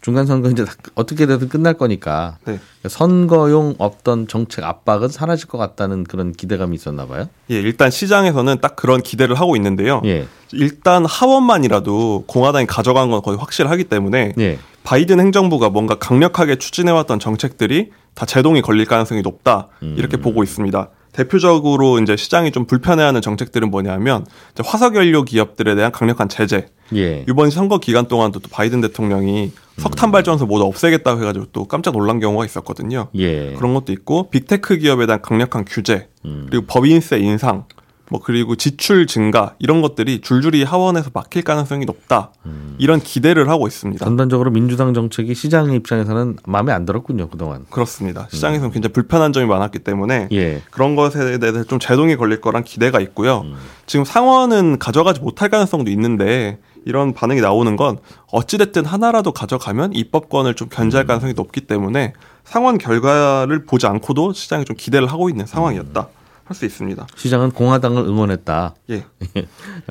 중간 0.00 0.26
선거 0.26 0.50
이제 0.50 0.64
다 0.64 0.72
어떻게 0.94 1.26
되든 1.26 1.48
끝날 1.48 1.74
거니까 1.74 2.38
네. 2.46 2.58
선거용 2.88 3.74
없던 3.78 4.28
정책 4.28 4.64
압박은 4.64 5.08
사라질 5.08 5.46
것 5.46 5.58
같다는 5.58 6.04
그런 6.04 6.32
기대감이 6.32 6.74
있었나 6.74 7.06
봐요. 7.06 7.28
예, 7.50 7.56
일단 7.56 7.90
시장에서는 7.90 8.60
딱 8.60 8.76
그런 8.76 9.02
기대를 9.02 9.34
하고 9.34 9.56
있는데요. 9.56 10.00
예. 10.06 10.26
일단 10.52 11.04
하원만이라도 11.04 12.24
공화당이 12.26 12.66
가져간 12.66 13.10
건 13.10 13.22
거의 13.22 13.36
확실하기 13.38 13.84
때문에 13.84 14.32
예. 14.38 14.58
바이든 14.84 15.20
행정부가 15.20 15.68
뭔가 15.68 15.96
강력하게 15.96 16.56
추진해왔던 16.56 17.18
정책들이 17.18 17.90
다 18.14 18.24
제동이 18.24 18.62
걸릴 18.62 18.86
가능성이 18.86 19.20
높다 19.22 19.68
이렇게 19.80 20.16
보고 20.16 20.42
있습니다. 20.42 20.88
대표적으로 21.20 21.98
이제 21.98 22.16
시장이 22.16 22.50
좀 22.50 22.64
불편해하는 22.64 23.20
정책들은 23.20 23.70
뭐냐면 23.70 24.24
화석연료 24.58 25.24
기업들에 25.24 25.74
대한 25.74 25.92
강력한 25.92 26.30
제재. 26.30 26.66
예. 26.94 27.24
이번 27.28 27.50
선거 27.50 27.78
기간 27.78 28.08
동안도 28.08 28.40
또 28.40 28.48
바이든 28.50 28.80
대통령이 28.80 29.52
석탄 29.76 30.10
발전소 30.10 30.46
모두 30.46 30.64
없애겠다고 30.64 31.20
해가지고 31.20 31.46
또 31.52 31.66
깜짝 31.66 31.92
놀란 31.92 32.20
경우가 32.20 32.46
있었거든요. 32.46 33.08
예. 33.16 33.52
그런 33.52 33.74
것도 33.74 33.92
있고 33.92 34.30
빅테크 34.30 34.78
기업에 34.78 35.04
대한 35.04 35.20
강력한 35.20 35.66
규제 35.66 36.08
음. 36.24 36.46
그리고 36.48 36.64
법인세 36.66 37.18
인상 37.18 37.64
뭐 38.10 38.20
그리고 38.20 38.56
지출 38.56 39.06
증가 39.06 39.54
이런 39.60 39.80
것들이 39.82 40.20
줄줄이 40.20 40.64
하원에서 40.64 41.10
막힐 41.14 41.42
가능성이 41.42 41.84
높다 41.84 42.32
음. 42.44 42.74
이런 42.78 43.00
기대를 43.00 43.48
하고 43.48 43.68
있습니다. 43.68 44.04
전반적으로 44.04 44.50
민주당 44.50 44.92
정책이 44.92 45.34
시장 45.34 45.72
입장에서는 45.72 46.36
마음에 46.44 46.72
안 46.72 46.84
들었군요 46.84 47.28
그동안. 47.28 47.64
그렇습니다. 47.70 48.26
시장에서는 48.30 48.72
굉장히 48.72 48.92
불편한 48.92 49.32
점이 49.32 49.46
많았기 49.46 49.78
때문에 49.78 50.28
예. 50.32 50.60
그런 50.70 50.96
것에 50.96 51.38
대해서 51.38 51.62
좀 51.64 51.78
제동이 51.78 52.16
걸릴 52.16 52.40
거란 52.40 52.64
기대가 52.64 53.00
있고요. 53.00 53.42
음. 53.44 53.54
지금 53.86 54.04
상원은 54.04 54.78
가져가지 54.80 55.20
못할 55.20 55.48
가능성도 55.48 55.90
있는데 55.92 56.58
이런 56.84 57.14
반응이 57.14 57.40
나오는 57.40 57.76
건 57.76 57.98
어찌됐든 58.32 58.86
하나라도 58.86 59.32
가져가면 59.32 59.92
입법권을 59.92 60.54
좀 60.54 60.66
음. 60.66 60.70
견제할 60.70 61.06
가능성이 61.06 61.34
높기 61.34 61.60
때문에 61.60 62.12
상원 62.42 62.78
결과를 62.78 63.66
보지 63.66 63.86
않고도 63.86 64.32
시장이 64.32 64.64
좀 64.64 64.74
기대를 64.76 65.06
하고 65.06 65.28
있는 65.28 65.46
상황이었다. 65.46 66.08
할 66.50 66.56
수 66.56 66.64
있습니다. 66.64 67.06
시장은 67.14 67.52
공화당을 67.52 68.02
응원했다. 68.02 68.74
예. 68.90 69.04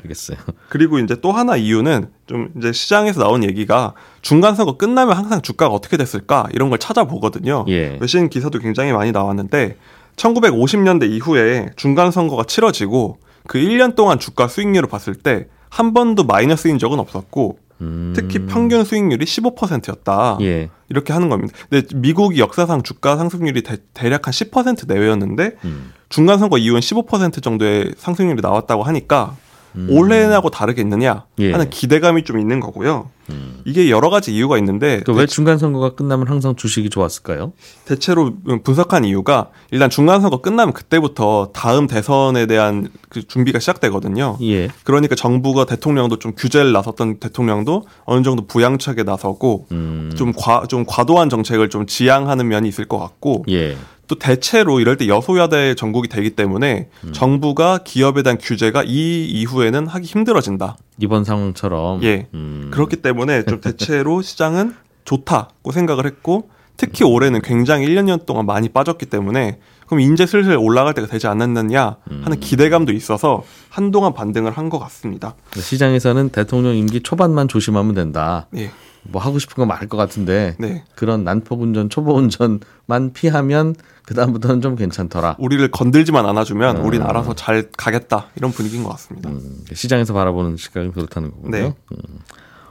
알겠어요. 0.02 0.38
그리고 0.68 0.98
이제 0.98 1.16
또 1.20 1.32
하나 1.32 1.56
이유는 1.56 2.10
좀 2.26 2.50
이제 2.58 2.72
시장에서 2.72 3.20
나온 3.20 3.42
얘기가 3.42 3.94
중간 4.20 4.54
선거 4.54 4.76
끝나면 4.76 5.16
항상 5.16 5.40
주가가 5.40 5.74
어떻게 5.74 5.96
됐을까 5.96 6.48
이런 6.52 6.68
걸 6.68 6.78
찾아보거든요. 6.78 7.64
예. 7.68 7.96
외신 8.00 8.28
기사도 8.28 8.58
굉장히 8.58 8.92
많이 8.92 9.10
나왔는데 9.10 9.78
1950년대 10.16 11.10
이후에 11.10 11.70
중간 11.76 12.10
선거가 12.10 12.44
치러지고 12.44 13.18
그 13.46 13.58
1년 13.58 13.94
동안 13.96 14.18
주가 14.18 14.46
수익률을 14.46 14.88
봤을 14.88 15.14
때 15.14 15.48
한 15.70 15.94
번도 15.94 16.24
마이너스인 16.24 16.78
적은 16.78 16.98
없었고 16.98 17.58
음. 17.80 18.12
특히 18.14 18.44
평균 18.46 18.84
수익률이 18.84 19.24
15%였다. 19.24 20.38
예. 20.42 20.68
이렇게 20.90 21.14
하는 21.14 21.30
겁니다. 21.30 21.54
근데 21.70 21.86
미국이 21.96 22.40
역사상 22.40 22.82
주가 22.82 23.16
상승률이 23.16 23.62
대, 23.62 23.78
략한 24.10 24.20
10% 24.32 24.86
내외였는데 24.86 25.56
음. 25.64 25.92
중간 26.10 26.38
선거 26.38 26.58
이후엔 26.58 26.80
15% 26.80 27.42
정도의 27.42 27.94
상승률이 27.96 28.42
나왔다고 28.42 28.82
하니까 28.82 29.36
음. 29.76 29.86
올해하고 29.88 30.50
다르겠느냐 30.50 31.26
예. 31.38 31.52
하는 31.52 31.70
기대감이 31.70 32.24
좀 32.24 32.40
있는 32.40 32.58
거고요. 32.58 33.08
음. 33.28 33.60
이게 33.64 33.88
여러 33.88 34.10
가지 34.10 34.34
이유가 34.34 34.58
있는데 34.58 34.98
그왜 35.06 35.26
중간 35.26 35.58
선거가 35.58 35.94
끝나면 35.94 36.26
항상 36.26 36.56
주식이 36.56 36.90
좋았을까요? 36.90 37.52
대체로 37.84 38.32
분석한 38.64 39.04
이유가 39.04 39.50
일단 39.70 39.88
중간 39.88 40.20
선거 40.22 40.38
끝나면 40.40 40.74
그때부터 40.74 41.50
다음 41.54 41.86
대선에 41.86 42.46
대한 42.46 42.88
그 43.08 43.24
준비가 43.24 43.60
시작되거든요. 43.60 44.38
예. 44.42 44.68
그러니까 44.82 45.14
정부가 45.14 45.64
대통령도 45.66 46.18
좀 46.18 46.32
규제를 46.36 46.72
나섰던 46.72 47.20
대통령도 47.20 47.84
어느 48.06 48.24
정도 48.24 48.44
부양책에 48.48 49.04
나서고 49.04 49.68
음. 49.70 50.12
좀 50.16 50.32
과 50.32 50.64
좀 50.66 50.84
과도한 50.84 51.28
정책을 51.30 51.70
좀 51.70 51.86
지양하는 51.86 52.48
면이 52.48 52.68
있을 52.68 52.86
것 52.86 52.98
같고 52.98 53.44
예. 53.48 53.76
또 54.10 54.18
대체로 54.18 54.80
이럴 54.80 54.96
때 54.96 55.06
여소야대 55.06 55.76
전국이 55.76 56.08
되기 56.08 56.30
때문에 56.30 56.88
음. 57.04 57.12
정부가 57.12 57.78
기업에 57.84 58.24
대한 58.24 58.38
규제가 58.38 58.82
이 58.84 59.24
이후에는 59.24 59.86
하기 59.86 60.04
힘들어진다. 60.04 60.76
이번 60.98 61.22
상황처럼. 61.22 62.02
예. 62.02 62.26
음. 62.34 62.70
그렇기 62.72 62.96
때문에 62.96 63.44
좀 63.44 63.60
대체로 63.60 64.20
시장은 64.20 64.74
좋다고 65.04 65.70
생각을 65.70 66.06
했고 66.06 66.50
특히 66.76 67.04
올해는 67.04 67.40
굉장히 67.42 67.86
1년 67.86 68.06
년 68.06 68.18
동안 68.26 68.46
많이 68.46 68.68
빠졌기 68.68 69.06
때문에 69.06 69.60
그럼 69.86 70.00
이제 70.00 70.26
슬슬 70.26 70.56
올라갈 70.56 70.92
때가 70.94 71.06
되지 71.06 71.28
않았느냐 71.28 71.96
음. 72.10 72.22
하는 72.24 72.40
기대감도 72.40 72.92
있어서 72.92 73.44
한동안 73.68 74.12
반등을 74.12 74.50
한 74.50 74.70
것 74.70 74.80
같습니다. 74.80 75.36
시장에서는 75.54 76.30
대통령 76.30 76.74
임기 76.74 77.02
초반만 77.02 77.46
조심하면 77.46 77.94
된다. 77.94 78.48
예. 78.56 78.72
뭐 79.02 79.20
하고 79.22 79.38
싶은 79.38 79.56
거 79.56 79.66
말할 79.66 79.88
것 79.88 79.96
같은데 79.96 80.56
네. 80.58 80.84
그런 80.94 81.24
난폭 81.24 81.62
운전, 81.62 81.88
초보 81.88 82.14
운전만 82.14 83.12
피하면 83.14 83.74
그 84.04 84.14
다음부터는 84.14 84.60
좀 84.60 84.76
괜찮더라. 84.76 85.36
우리를 85.38 85.70
건들지만 85.70 86.26
않아주면 86.26 86.78
음. 86.78 86.84
우린 86.84 87.02
알아서 87.02 87.34
잘 87.34 87.70
가겠다 87.76 88.26
이런 88.36 88.50
분위기인 88.50 88.82
것 88.82 88.90
같습니다. 88.90 89.30
음, 89.30 89.64
시장에서 89.72 90.12
바라보는 90.12 90.56
시각은 90.56 90.92
그렇다는 90.92 91.30
거군요. 91.30 91.50
네. 91.50 91.74
음. 91.92 92.18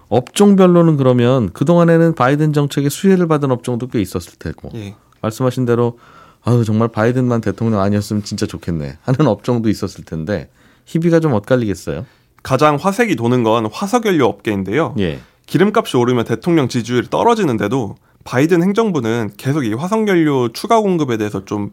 업종별로는 0.09 0.97
그러면 0.97 1.51
그 1.53 1.65
동안에는 1.65 2.15
바이든 2.15 2.53
정책에 2.53 2.89
수혜를 2.89 3.27
받은 3.27 3.51
업종도 3.51 3.87
꽤 3.87 4.01
있었을 4.01 4.33
테고 4.39 4.71
예. 4.73 4.95
말씀하신 5.21 5.65
대로 5.65 5.99
아유 6.43 6.63
정말 6.65 6.87
바이든만 6.87 7.41
대통령 7.41 7.79
아니었으면 7.79 8.23
진짜 8.23 8.47
좋겠네 8.47 8.97
하는 9.01 9.27
업종도 9.27 9.69
있었을 9.69 10.03
텐데 10.05 10.49
희비가 10.85 11.19
좀 11.19 11.33
엇갈리겠어요. 11.33 12.05
가장 12.41 12.77
화색이 12.77 13.15
도는 13.15 13.43
건 13.43 13.67
화석연료 13.71 14.25
업계인데요. 14.25 14.95
예. 14.99 15.19
기름값이 15.49 15.97
오르면 15.97 16.25
대통령 16.25 16.67
지지율이 16.67 17.09
떨어지는데도 17.09 17.95
바이든 18.23 18.61
행정부는 18.61 19.31
계속 19.37 19.65
이 19.65 19.73
화석연료 19.73 20.49
추가 20.53 20.79
공급에 20.79 21.17
대해서 21.17 21.43
좀 21.45 21.71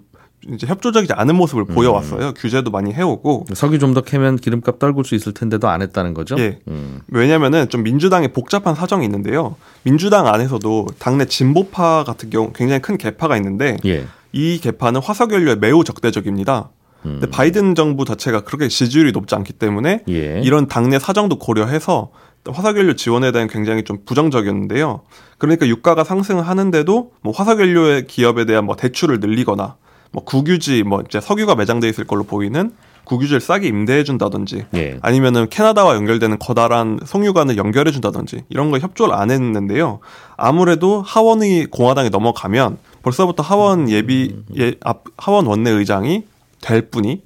이제 0.49 0.67
협조적이지 0.67 1.13
않은 1.13 1.35
모습을 1.35 1.65
음. 1.69 1.75
보여왔어요. 1.75 2.33
규제도 2.35 2.71
많이 2.71 2.93
해오고. 2.93 3.47
석유 3.55 3.79
좀 3.79 3.95
더 3.95 4.01
캐면 4.01 4.37
기름값 4.37 4.79
떨굴 4.79 5.05
수 5.05 5.15
있을 5.15 5.33
텐데도 5.35 5.69
안 5.69 5.83
했다는 5.83 6.15
거죠. 6.15 6.37
예. 6.39 6.59
음. 6.69 7.01
왜냐면은 7.09 7.69
좀 7.69 7.83
민주당의 7.83 8.29
복잡한 8.33 8.75
사정이 8.75 9.05
있는데요. 9.05 9.57
민주당 9.83 10.27
안에서도 10.27 10.87
당내 10.99 11.27
진보파 11.27 12.05
같은 12.05 12.31
경우 12.31 12.53
굉장히 12.55 12.81
큰 12.81 12.97
개파가 12.97 13.37
있는데 13.37 13.77
예. 13.85 14.07
이 14.33 14.59
개파는 14.59 15.01
화석연료에 15.03 15.57
매우 15.57 15.85
적대적입니다. 15.85 16.71
음. 17.05 17.19
근데 17.21 17.29
바이든 17.29 17.75
정부 17.75 18.05
자체가 18.05 18.41
그렇게 18.43 18.69
지지율이 18.69 19.13
높지 19.13 19.35
않기 19.35 19.53
때문에 19.55 20.03
예. 20.09 20.41
이런 20.45 20.67
당내 20.69 20.99
사정도 20.99 21.39
고려해서 21.39 22.11
화석연료 22.53 22.95
지원에 22.97 23.33
대한 23.33 23.49
굉장히 23.49 23.83
좀 23.85 23.99
부정적이었는데요. 24.05 25.03
그러니까 25.39 25.67
유가가 25.67 26.05
상승하는데도 26.05 27.13
뭐 27.23 27.33
화석연료의 27.33 28.07
기업에 28.07 28.45
대한 28.45 28.65
뭐 28.65 28.77
대출을 28.77 29.21
늘리거나 29.21 29.77
뭐 30.13 30.25
국유지 30.25 30.83
뭐 30.83 31.03
이제 31.07 31.21
석유가 31.21 31.55
매장돼 31.55 31.89
있을 31.89 32.07
걸로 32.07 32.25
보이는 32.25 32.73
국유지를 33.05 33.41
싸게 33.41 33.69
임대해 33.69 34.03
준다든지 34.03 34.67
예. 34.75 34.99
아니면은 35.01 35.49
캐나다와 35.49 35.95
연결되는 35.95 36.39
커다란 36.41 36.99
송유관을 37.05 37.57
연결해 37.57 37.93
준다든지 37.93 38.43
이런 38.49 38.71
거 38.73 38.79
협조를 38.79 39.15
안 39.15 39.31
했는데요. 39.31 40.01
아무래도 40.37 41.03
하원이 41.03 41.67
공화당에 41.67 42.09
넘어가면 42.09 42.79
벌써부터 43.03 43.43
하원 43.45 43.89
예비 43.91 44.37
예, 44.59 44.75
앞- 44.83 45.05
하원 45.17 45.47
원내 45.47 45.71
의장이 45.71 46.25
될 46.61 46.91
뿐이 46.91 47.23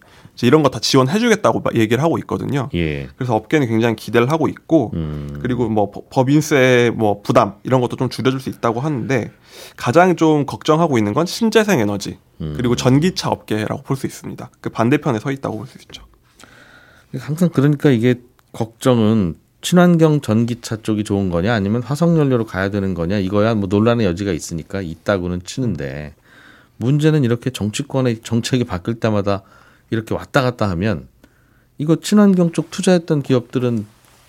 이런 0.47 0.63
거 0.63 0.71
다 0.71 0.79
지원해 0.81 1.19
주겠다고 1.19 1.63
얘기를 1.75 2.03
하고 2.03 2.17
있거든요. 2.19 2.69
예. 2.75 3.09
그래서 3.17 3.35
업계는 3.35 3.67
굉장히 3.69 3.97
기대를 3.97 4.31
하고 4.31 4.49
있고 4.49 4.93
음. 4.95 5.39
그리고 5.43 5.69
뭐 5.69 5.91
법- 5.91 6.09
법인세 6.11 6.91
뭐 6.95 7.21
부담 7.23 7.55
이런 7.65 7.81
것도 7.81 7.97
좀 7.97 8.09
줄여줄 8.09 8.41
수 8.41 8.49
있다고 8.51 8.81
하는데 8.81 9.31
가장 9.77 10.17
좀 10.17 10.47
걱정하고 10.47 10.97
있는 10.99 11.13
건 11.13 11.27
신재생 11.27 11.81
에너지 11.81 12.19
음. 12.41 12.55
그리고 12.57 12.77
전기차 12.77 13.29
업계라고 13.31 13.83
볼 13.83 13.97
수 13.97 14.07
있습니다. 14.07 14.51
그 14.61 14.71
반대편에 14.71 15.19
서 15.19 15.31
있다고 15.31 15.59
볼 15.59 15.67
수 15.67 15.79
있죠. 15.79 16.05
항상 17.19 17.49
그러니까 17.49 17.91
이게 17.91 18.15
걱정은 18.53 19.35
친환경 19.63 20.21
전기차 20.21 20.77
쪽이 20.83 21.05
좋은 21.05 21.29
거냐 21.29 21.53
아니면 21.53 21.83
화석 21.83 22.17
연료로 22.17 22.47
가야 22.47 22.71
되는 22.71 22.95
거냐 22.95 23.19
이거야 23.19 23.55
뭐 23.55 23.69
논란의 23.69 24.07
여지가 24.07 24.33
있으니까 24.33 24.81
있다고는 24.81 25.43
치는데 25.45 26.15
문제는 26.79 27.25
이렇게 27.25 27.51
정치권의 27.51 28.21
정책이 28.23 28.65
바뀔 28.65 28.95
때마다 29.01 29.43
이렇게 29.91 30.15
왔다 30.15 30.43
갔다 30.43 30.69
하면 30.71 31.09
이거 31.79 31.97
친환경 31.97 32.53
쪽 32.53 32.71
투자했던 32.71 33.23
기업들은 33.23 33.87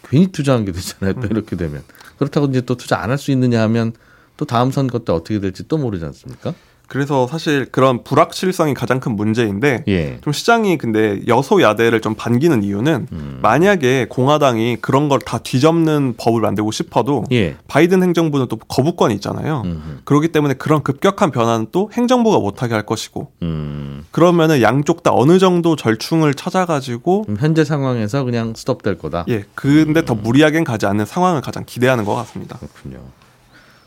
괜히 0.09 0.27
투자한 0.31 0.65
게 0.65 0.71
되잖아요. 0.71 1.13
또 1.21 1.27
이렇게 1.27 1.55
되면 1.55 1.83
그렇다고 2.17 2.47
이제 2.47 2.61
또 2.61 2.75
투자 2.75 2.99
안 2.99 3.09
할 3.09 3.17
수 3.17 3.31
있느냐 3.31 3.61
하면 3.63 3.93
또 4.37 4.45
다음 4.45 4.71
선거 4.71 4.99
때 4.99 5.11
어떻게 5.13 5.39
될지 5.39 5.67
또 5.67 5.77
모르지 5.77 6.03
않습니까? 6.05 6.53
그래서 6.91 7.25
사실 7.25 7.67
그런 7.71 8.03
불확실성이 8.03 8.73
가장 8.73 8.99
큰 8.99 9.15
문제인데 9.15 9.85
예. 9.87 10.19
좀 10.19 10.33
시장이 10.33 10.77
근데 10.77 11.21
여소야대를 11.25 12.01
좀 12.01 12.15
반기는 12.15 12.63
이유는 12.63 13.07
음. 13.13 13.39
만약에 13.41 14.07
공화당이 14.09 14.79
그런 14.81 15.07
걸 15.07 15.21
다 15.25 15.37
뒤집는 15.37 16.15
법을 16.17 16.41
만들고 16.41 16.71
싶어도 16.71 17.23
예. 17.31 17.55
바이든 17.69 18.03
행정부는 18.03 18.47
또 18.49 18.57
거부권이 18.57 19.13
있잖아요. 19.15 19.61
음. 19.63 19.99
그렇기 20.03 20.29
때문에 20.33 20.55
그런 20.55 20.83
급격한 20.83 21.31
변화는 21.31 21.67
또 21.71 21.89
행정부가 21.93 22.39
못하게 22.39 22.73
할 22.73 22.85
것이고 22.85 23.31
음. 23.43 24.03
그러면은 24.11 24.61
양쪽 24.61 25.03
다 25.03 25.11
어느 25.13 25.39
정도 25.39 25.77
절충을 25.77 26.33
찾아가지고 26.33 27.27
현재 27.39 27.63
상황에서 27.63 28.25
그냥 28.25 28.53
스톱될 28.53 28.97
거다. 28.97 29.23
예 29.29 29.45
근데 29.55 30.03
더 30.03 30.13
무리하게는 30.15 30.65
가지 30.65 30.87
않는 30.87 31.05
상황을 31.05 31.39
가장 31.39 31.63
기대하는 31.65 32.03
것 32.03 32.15
같습니다. 32.15 32.57
그렇군요. 32.57 32.99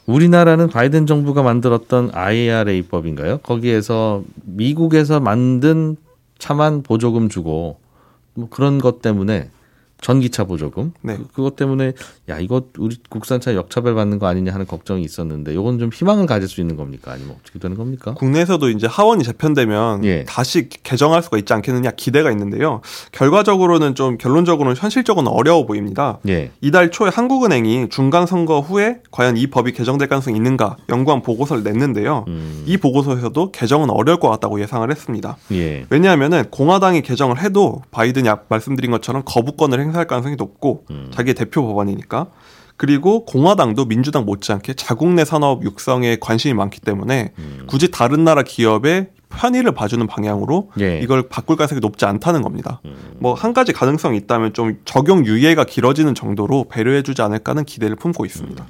우리나라는 0.07 0.69
바이든 0.69 1.07
정부가 1.07 1.43
만들었던 1.43 2.11
IRA법인가요? 2.13 3.39
거기에서 3.39 4.23
미국에서 4.45 5.21
만든 5.21 5.97
차만 6.39 6.83
보조금 6.83 7.29
주고 7.29 7.79
뭐 8.35 8.49
그런 8.51 8.79
것 8.79 9.01
때문에 9.01 9.49
전기차 10.05 10.45
보조금 10.45 10.93
네. 11.01 11.17
그- 11.17 11.27
그것 11.33 11.57
때문에 11.57 11.93
야 12.29 12.39
이거 12.39 12.65
우리 12.79 12.99
국산차 13.09 13.55
역차별 13.55 13.95
받는 13.95 14.19
거 14.19 14.27
아니냐 14.27 14.53
하는 14.53 14.67
걱정이 14.67 15.03
있었는데 15.03 15.55
이건 15.55 15.79
좀 15.79 15.89
희망을 15.93 16.27
가질 16.27 16.47
수 16.47 16.61
있는 16.61 16.77
겁니까 16.77 17.13
아니면 17.13 17.37
어떻게 17.41 17.59
되는 17.59 17.75
겁니까? 17.75 18.13
국내에서도 18.13 18.69
이제 18.69 18.87
하원이 18.87 19.25
재편되면 19.25 20.05
예. 20.05 20.25
다시 20.25 20.69
개정할 20.69 21.23
수가 21.23 21.39
있지 21.39 21.55
않겠느냐 21.55 21.93
기대가 21.93 22.31
있는데요. 22.33 22.83
결과적으로는 23.13 23.95
좀 23.95 24.19
결론적으로는 24.19 24.77
현실적으로는 24.77 25.33
어려워 25.33 25.65
보입니다. 25.65 26.19
예. 26.29 26.51
이달 26.61 26.91
초에 26.91 27.09
한국은행이 27.09 27.89
중간 27.89 28.27
선거 28.27 28.61
후에 28.61 28.99
과연 29.11 29.39
이 29.39 29.47
법이 29.47 29.73
개정될 29.73 30.09
가능성이 30.09 30.37
있는가 30.37 30.77
연구한 30.91 31.23
보고서를 31.23 31.63
냈는데요. 31.63 32.27
음. 32.29 32.63
이 32.67 32.77
보고서에서도 32.77 33.53
개정은 33.53 33.89
어려울 33.89 34.21
것 34.21 34.29
같다고 34.29 34.61
예상을 34.61 34.91
했습니다. 34.91 35.39
예. 35.53 35.87
왜냐하면은 35.89 36.45
공화당이 36.51 37.01
개정을 37.01 37.41
해도 37.43 37.81
바이든이 37.91 38.29
말씀드린 38.49 38.91
것처럼 38.91 39.23
거부권을 39.25 39.81
행사 39.81 39.94
할 39.97 40.07
가능성이 40.07 40.37
높고 40.37 40.85
음. 40.91 41.11
자기의 41.13 41.35
대표 41.35 41.67
법안이니까 41.67 42.27
그리고 42.77 43.25
공화당도 43.25 43.85
민주당 43.87 44.25
못지않게 44.25 44.75
자국 44.75 45.11
내 45.11 45.25
산업 45.25 45.65
육성에 45.65 46.17
관심이 46.21 46.55
많기 46.55 46.81
때문에 46.81 47.33
음. 47.39 47.65
굳이 47.69 47.91
다른 47.91 48.25
나라 48.25 48.43
기업의 48.43 49.11
편의를 49.29 49.73
봐주는 49.73 50.05
방향으로 50.07 50.71
예. 50.79 50.99
음. 50.99 51.03
이걸 51.03 51.29
바꿀 51.29 51.57
가능성이 51.57 51.81
높지 51.81 52.05
않다는 52.05 52.43
겁니다. 52.43 52.81
뭐한 53.19 53.53
가지 53.53 53.73
가능성이 53.73 54.19
있다면 54.19 54.53
좀 54.53 54.79
적용 54.85 55.27
유예가 55.27 55.65
길어지는 55.65 56.15
정도로 56.15 56.67
배려해주지 56.71 57.21
않을까는 57.23 57.65
기대를 57.65 57.97
품고 57.97 58.25
있습니다. 58.27 58.65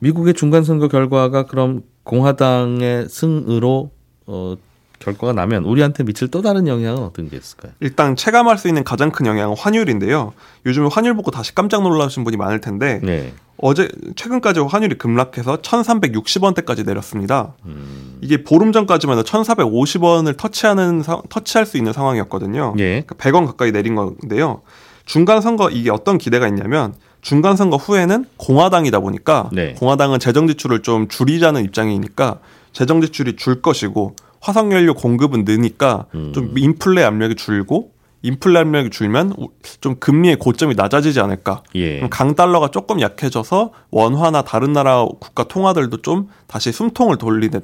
미국의 0.00 0.34
중간 0.34 0.64
선거 0.64 0.88
결과가 0.88 1.44
그럼 1.44 1.82
공화당의 2.02 3.08
승으로 3.08 3.92
어, 4.26 4.56
결과가 5.02 5.32
나면 5.32 5.64
우리한테 5.64 6.04
미칠 6.04 6.28
또 6.28 6.42
다른 6.42 6.68
영향은 6.68 7.02
어떤 7.02 7.28
게 7.28 7.36
있을까요? 7.36 7.72
일단 7.80 8.14
체감할 8.14 8.56
수 8.58 8.68
있는 8.68 8.84
가장 8.84 9.10
큰 9.10 9.26
영향은 9.26 9.56
환율인데요. 9.58 10.32
요즘 10.66 10.86
환율 10.86 11.14
보고 11.14 11.30
다시 11.30 11.54
깜짝 11.54 11.82
놀라신 11.82 12.22
분이 12.24 12.36
많을 12.36 12.60
텐데 12.60 13.00
네. 13.02 13.32
어제 13.58 13.88
최근까지 14.16 14.60
환율이 14.60 14.98
급락해서 14.98 15.56
1,360원대까지 15.58 16.84
내렸습니다. 16.86 17.54
음. 17.64 18.18
이게 18.20 18.42
보름 18.44 18.72
전까지만 18.72 19.18
해도 19.18 19.26
1,450원을 19.28 20.36
터치하는 20.36 21.02
사- 21.02 21.20
터치할 21.28 21.66
수 21.66 21.76
있는 21.76 21.92
상황이었거든요. 21.92 22.74
예. 22.78 23.02
그러니까 23.06 23.14
100원 23.16 23.46
가까이 23.46 23.72
내린 23.72 23.94
건데요. 23.94 24.62
중간 25.04 25.40
선거 25.40 25.68
이게 25.68 25.90
어떤 25.90 26.16
기대가 26.18 26.46
있냐면 26.48 26.94
중간 27.20 27.56
선거 27.56 27.76
후에는 27.76 28.24
공화당이다 28.36 29.00
보니까 29.00 29.50
네. 29.52 29.74
공화당은 29.74 30.18
재정 30.20 30.46
지출을 30.46 30.82
좀 30.82 31.08
줄이자는 31.08 31.64
입장이니까 31.64 32.38
재정 32.72 33.00
지출이 33.00 33.36
줄 33.36 33.60
것이고 33.62 34.16
화석연료 34.42 34.94
공급은 34.94 35.44
느니까 35.46 36.06
음. 36.14 36.32
좀 36.34 36.52
인플레 36.58 37.02
압력이 37.04 37.36
줄고 37.36 37.92
인플레 38.22 38.58
압력이 38.60 38.90
줄면 38.90 39.34
우- 39.38 39.48
좀 39.80 39.96
금리의 39.98 40.36
고점이 40.36 40.74
낮아지지 40.74 41.20
않을까. 41.20 41.62
예. 41.76 41.96
그럼 41.96 42.10
강 42.10 42.34
달러가 42.34 42.68
조금 42.68 43.00
약해져서 43.00 43.70
원화나 43.90 44.42
다른 44.42 44.72
나라 44.72 45.04
국가 45.20 45.44
통화들도 45.44 46.02
좀 46.02 46.28
다시 46.46 46.70
숨통을 46.72 47.16
돌리는 47.18 47.60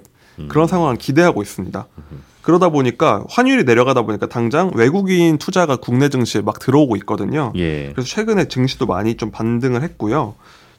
그런 0.48 0.66
상황을 0.68 0.96
기대하고 0.96 1.42
있습니다. 1.42 1.86
그러다 2.42 2.68
보니까 2.70 3.24
환율이 3.28 3.64
내려가다 3.64 4.02
보니까 4.02 4.26
당장 4.28 4.70
외국인 4.74 5.36
투자가 5.38 5.76
국내 5.76 6.08
증시에 6.08 6.40
막 6.42 6.58
들어오고 6.60 6.96
있거든요. 6.98 7.52
예. 7.56 7.90
그래서 7.92 8.08
최근에 8.08 8.46
증시도 8.48 8.86
많이 8.86 9.16
좀 9.16 9.30
반등을 9.32 9.82
했고요. 9.82 10.34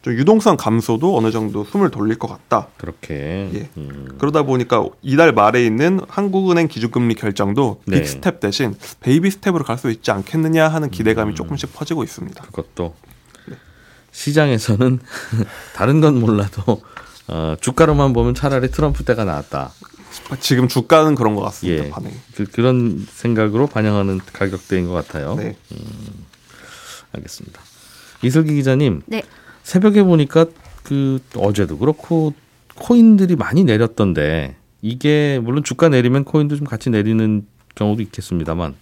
좀 0.10 0.18
유동성 0.18 0.58
감소도 0.58 1.16
어느 1.18 1.30
정도 1.32 1.64
숨을 1.64 1.92
돌릴 1.92 2.18
것 2.18 2.28
같다. 2.28 2.68
그렇게. 2.78 3.50
예. 3.54 3.70
음. 3.78 4.16
그러다 4.18 4.44
보니까 4.44 4.84
이달 5.04 5.34
말에 5.34 5.64
있는 5.64 6.00
한국은행 6.08 6.68
기준금리 6.68 7.14
결정도 7.16 7.82
네. 7.86 8.00
big 8.00 8.17
step 8.17 8.40
대신 8.40 8.76
baby 9.02 9.30
step으로 9.32 9.64
갈 9.64 9.80
수 9.80 9.90
있지 9.92 10.12
않겠느냐 10.12 10.68
하는 10.68 10.90
음. 10.90 10.92
기대감이 10.92 11.36
조금씩 11.36 11.74
퍼지고 11.74 12.04
있습니다. 12.04 12.44
그것도 12.44 12.96
시장에서는 14.12 15.00
다른 15.74 16.02
건 16.02 16.20
몰라도 16.20 16.82
어, 17.30 17.56
주가로만 17.62 18.12
보면 18.12 18.34
차라리 18.36 18.70
트럼프 18.72 19.06
때가 19.06 19.24
나았다. 19.24 19.72
지금 20.42 20.68
주가는 20.68 21.16
그런 21.16 21.36
것 21.36 21.42
같습니다. 21.44 21.86
예. 21.86 21.90
반응이. 21.90 22.14
그, 22.36 22.44
그런 22.46 23.08
생각으로 23.10 23.68
반영하는 23.68 24.20
가격대인 24.34 24.88
것 24.88 24.94
같아요. 24.94 25.36
네. 25.36 25.56
알겠습니다. 27.14 27.62
이슬기 28.22 28.56
기자님, 28.56 29.02
네. 29.06 29.24
새벽에 29.64 30.04
보니까 30.04 30.46
그 30.84 31.20
어제도 31.36 31.78
그렇고 31.78 32.34
코인들이 32.76 33.36
많이 33.36 33.64
내렸던데 33.64 34.56
이게 34.82 35.40
물론 35.44 35.64
주가 35.64 35.90
내리면 35.90 36.24
코인도 36.24 36.56
좀 36.56 36.66
같이 36.66 36.90
내리는 36.90 37.46
경우도 37.76 38.02
있겠습니다만 38.02 38.76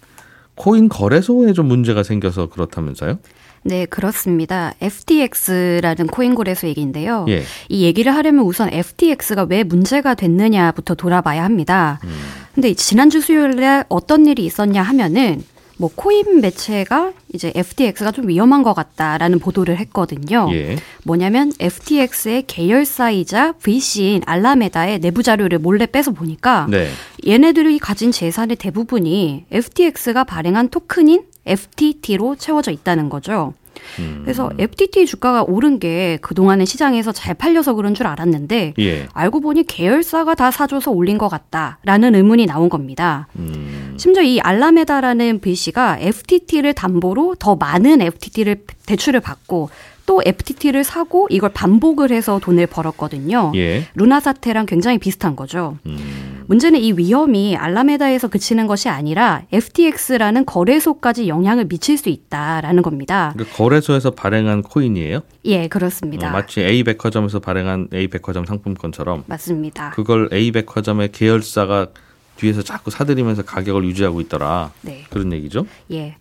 코인 0.54 0.88
거래소에 0.88 1.52
좀 1.52 1.66
문제가 1.66 2.02
생겨서 2.02 2.48
그렇다면서요? 2.48 3.18
네, 3.62 3.86
그렇습니다. 3.86 4.72
FTX라는 4.80 6.06
코인 6.06 6.34
거래소 6.34 6.66
얘기인데요. 6.68 7.26
예. 7.28 7.42
이 7.68 7.84
얘기를 7.84 8.14
하려면 8.14 8.44
우선 8.44 8.72
FTX가 8.72 9.46
왜 9.50 9.62
문제가 9.62 10.14
됐느냐부터 10.14 10.94
돌아봐야 10.94 11.44
합니다. 11.44 12.00
음. 12.04 12.10
근데 12.54 12.74
지난주 12.74 13.20
수요일에 13.20 13.84
어떤 13.88 14.26
일이 14.26 14.44
있었냐 14.44 14.82
하면은 14.82 15.42
뭐 15.78 15.88
코인 15.94 16.40
매체가 16.40 17.12
이제 17.32 17.52
FTX가 17.54 18.10
좀 18.12 18.28
위험한 18.28 18.62
것 18.62 18.74
같다라는 18.74 19.38
보도를 19.38 19.78
했거든요. 19.78 20.48
예. 20.52 20.76
뭐냐면 21.04 21.52
FTX의 21.58 22.44
계열사이자 22.46 23.52
VC인 23.52 24.22
알라메다의 24.26 24.98
내부 24.98 25.22
자료를 25.22 25.60
몰래 25.60 25.86
빼서 25.86 26.10
보니까 26.10 26.66
네. 26.68 26.88
얘네들이 27.26 27.78
가진 27.78 28.10
재산의 28.12 28.56
대부분이 28.56 29.46
FTX가 29.50 30.24
발행한 30.24 30.68
토큰인 30.68 31.22
FTT로 31.46 32.36
채워져 32.36 32.72
있다는 32.72 33.08
거죠. 33.08 33.54
음. 33.98 34.20
그래서 34.24 34.50
FTT 34.58 35.06
주가가 35.06 35.42
오른 35.42 35.78
게 35.78 36.18
그동안은 36.22 36.64
시장에서 36.64 37.12
잘 37.12 37.34
팔려서 37.34 37.74
그런 37.74 37.94
줄 37.94 38.06
알았는데 38.06 38.74
예. 38.78 39.06
알고 39.12 39.40
보니 39.40 39.64
계열사가 39.66 40.34
다 40.34 40.50
사줘서 40.50 40.90
올린 40.90 41.18
것 41.18 41.28
같다라는 41.28 42.14
의문이 42.14 42.46
나온 42.46 42.68
겁니다. 42.68 43.28
음. 43.36 43.94
심지어 43.98 44.22
이 44.22 44.40
알라메다라는 44.40 45.40
VC가 45.40 45.98
FTT를 46.00 46.74
담보로 46.74 47.36
더 47.38 47.56
많은 47.56 48.00
FTT를 48.02 48.64
대출을 48.86 49.20
받고 49.20 49.70
또 50.08 50.22
FTT를 50.24 50.84
사고 50.84 51.26
이걸 51.28 51.50
반복을 51.50 52.12
해서 52.12 52.38
돈을 52.42 52.66
벌었거든요. 52.66 53.52
예. 53.56 53.84
루나 53.94 54.20
사태랑 54.20 54.64
굉장히 54.64 54.96
비슷한 54.96 55.36
거죠. 55.36 55.76
음. 55.84 56.27
문제는 56.48 56.80
이 56.80 56.92
위험이 56.92 57.56
알라메다에서 57.56 58.28
그치는 58.28 58.66
것이 58.66 58.88
아니라 58.88 59.42
FTX라는 59.52 60.46
거래소까지 60.46 61.28
영향을 61.28 61.66
미칠 61.66 61.98
수 61.98 62.08
있다라는 62.08 62.82
겁니다. 62.82 63.34
그 63.36 63.46
거래소에서 63.46 64.12
발행한 64.12 64.62
코인이에요? 64.62 65.20
예, 65.44 65.68
그렇습니다. 65.68 66.28
어, 66.28 66.32
마치 66.32 66.62
A 66.62 66.84
백화점에서 66.84 67.38
발행한 67.38 67.88
A 67.92 68.08
백화점 68.08 68.46
상품권처럼 68.46 69.24
맞습니다. 69.26 69.90
그걸 69.90 70.30
A 70.32 70.50
백화점의 70.50 71.12
계열사가 71.12 71.88
뒤에서 72.38 72.62
자꾸 72.62 72.90
사들이면서 72.90 73.42
가격을 73.42 73.84
유지하고 73.84 74.20
있더라. 74.22 74.70
네. 74.82 75.04
그런 75.10 75.32
얘기죠? 75.32 75.66
예. 75.90 76.16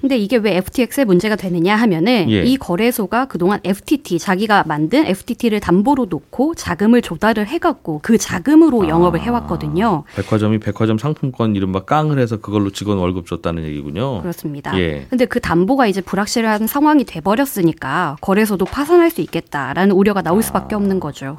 근데 0.00 0.16
이게 0.16 0.36
왜 0.36 0.56
FTX에 0.56 1.04
문제가 1.04 1.36
되느냐 1.36 1.76
하면은 1.76 2.28
음. 2.28 2.30
예. 2.30 2.42
이 2.44 2.56
거래소가 2.56 3.26
그동안 3.26 3.60
FTT 3.64 4.18
자기가 4.18 4.64
만든 4.66 5.04
FTT를 5.06 5.60
담보로 5.60 6.06
놓고 6.08 6.54
자금을 6.54 7.02
조달을 7.02 7.48
해갖고 7.48 8.00
그 8.02 8.16
자금으로 8.16 8.88
영업을 8.88 9.20
아, 9.20 9.22
해왔거든요. 9.24 10.04
백화점이 10.14 10.58
백화점 10.58 10.98
상품권 10.98 11.56
이른바 11.56 11.80
깡을 11.80 12.18
해서 12.18 12.36
그걸로 12.36 12.70
직원 12.70 12.98
월급 12.98 13.26
줬다는 13.26 13.64
얘기군요. 13.64 14.22
그렇습니다. 14.22 14.78
예. 14.78 15.06
근데 15.10 15.24
그 15.24 15.40
담보가 15.40 15.88
이제 15.88 16.00
불확실한 16.00 16.68
상황이 16.68 17.04
돼버렸으니까 17.04 18.16
거래소도 18.20 18.64
파산할 18.66 19.10
수 19.10 19.20
있겠다라는 19.20 19.96
우려가 19.96 20.22
나올 20.22 20.42
수밖에 20.42 20.76
없는 20.76 21.00
거죠. 21.00 21.38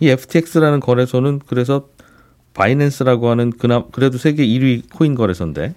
이 0.00 0.08
FTX라는 0.08 0.80
거래소는 0.80 1.40
그래서 1.46 1.86
바이낸스라고 2.54 3.28
하는 3.28 3.50
그나 3.50 3.84
그래도 3.92 4.16
세계 4.18 4.46
1위 4.46 4.90
코인 4.92 5.14
거래소인데 5.14 5.74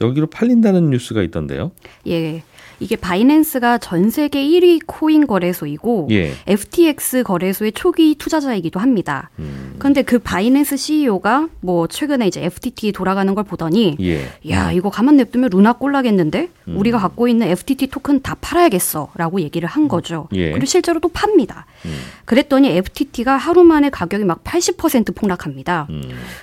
여기로 0.00 0.28
팔린다는 0.28 0.90
뉴스가 0.90 1.22
있던데요. 1.22 1.72
예. 2.06 2.42
이게 2.80 2.96
바이낸스가 2.96 3.78
전 3.78 4.10
세계 4.10 4.42
1위 4.42 4.80
코인 4.86 5.26
거래소이고 5.26 6.08
예. 6.10 6.32
FTX 6.46 7.22
거래소의 7.24 7.72
초기 7.72 8.14
투자자이기도 8.16 8.80
합니다. 8.80 9.30
음. 9.38 9.74
그런데 9.78 10.02
그 10.02 10.18
바이낸스 10.18 10.76
CEO가 10.76 11.48
뭐 11.60 11.86
최근에 11.86 12.26
이제 12.26 12.44
FTT 12.44 12.92
돌아가는 12.92 13.34
걸 13.34 13.44
보더니 13.44 13.96
예. 14.00 14.26
야 14.50 14.72
이거 14.72 14.90
가만 14.90 15.16
냅두면 15.16 15.50
루나 15.50 15.74
꼴나겠는데 15.74 16.48
음. 16.68 16.76
우리가 16.76 16.98
갖고 16.98 17.28
있는 17.28 17.48
FTT 17.48 17.88
토큰 17.88 18.22
다 18.22 18.36
팔아야겠어라고 18.40 19.40
얘기를 19.40 19.68
한 19.68 19.88
거죠. 19.88 20.28
예. 20.34 20.50
그리고 20.50 20.66
실제로 20.66 21.00
또 21.00 21.08
팝니다. 21.08 21.66
음. 21.84 21.98
그랬더니 22.24 22.70
FTT가 22.76 23.36
하루 23.36 23.64
만에 23.64 23.90
가격이 23.90 24.24
막 24.24 24.44
80% 24.44 25.14
폭락합니다. 25.14 25.86
음. 25.90 26.02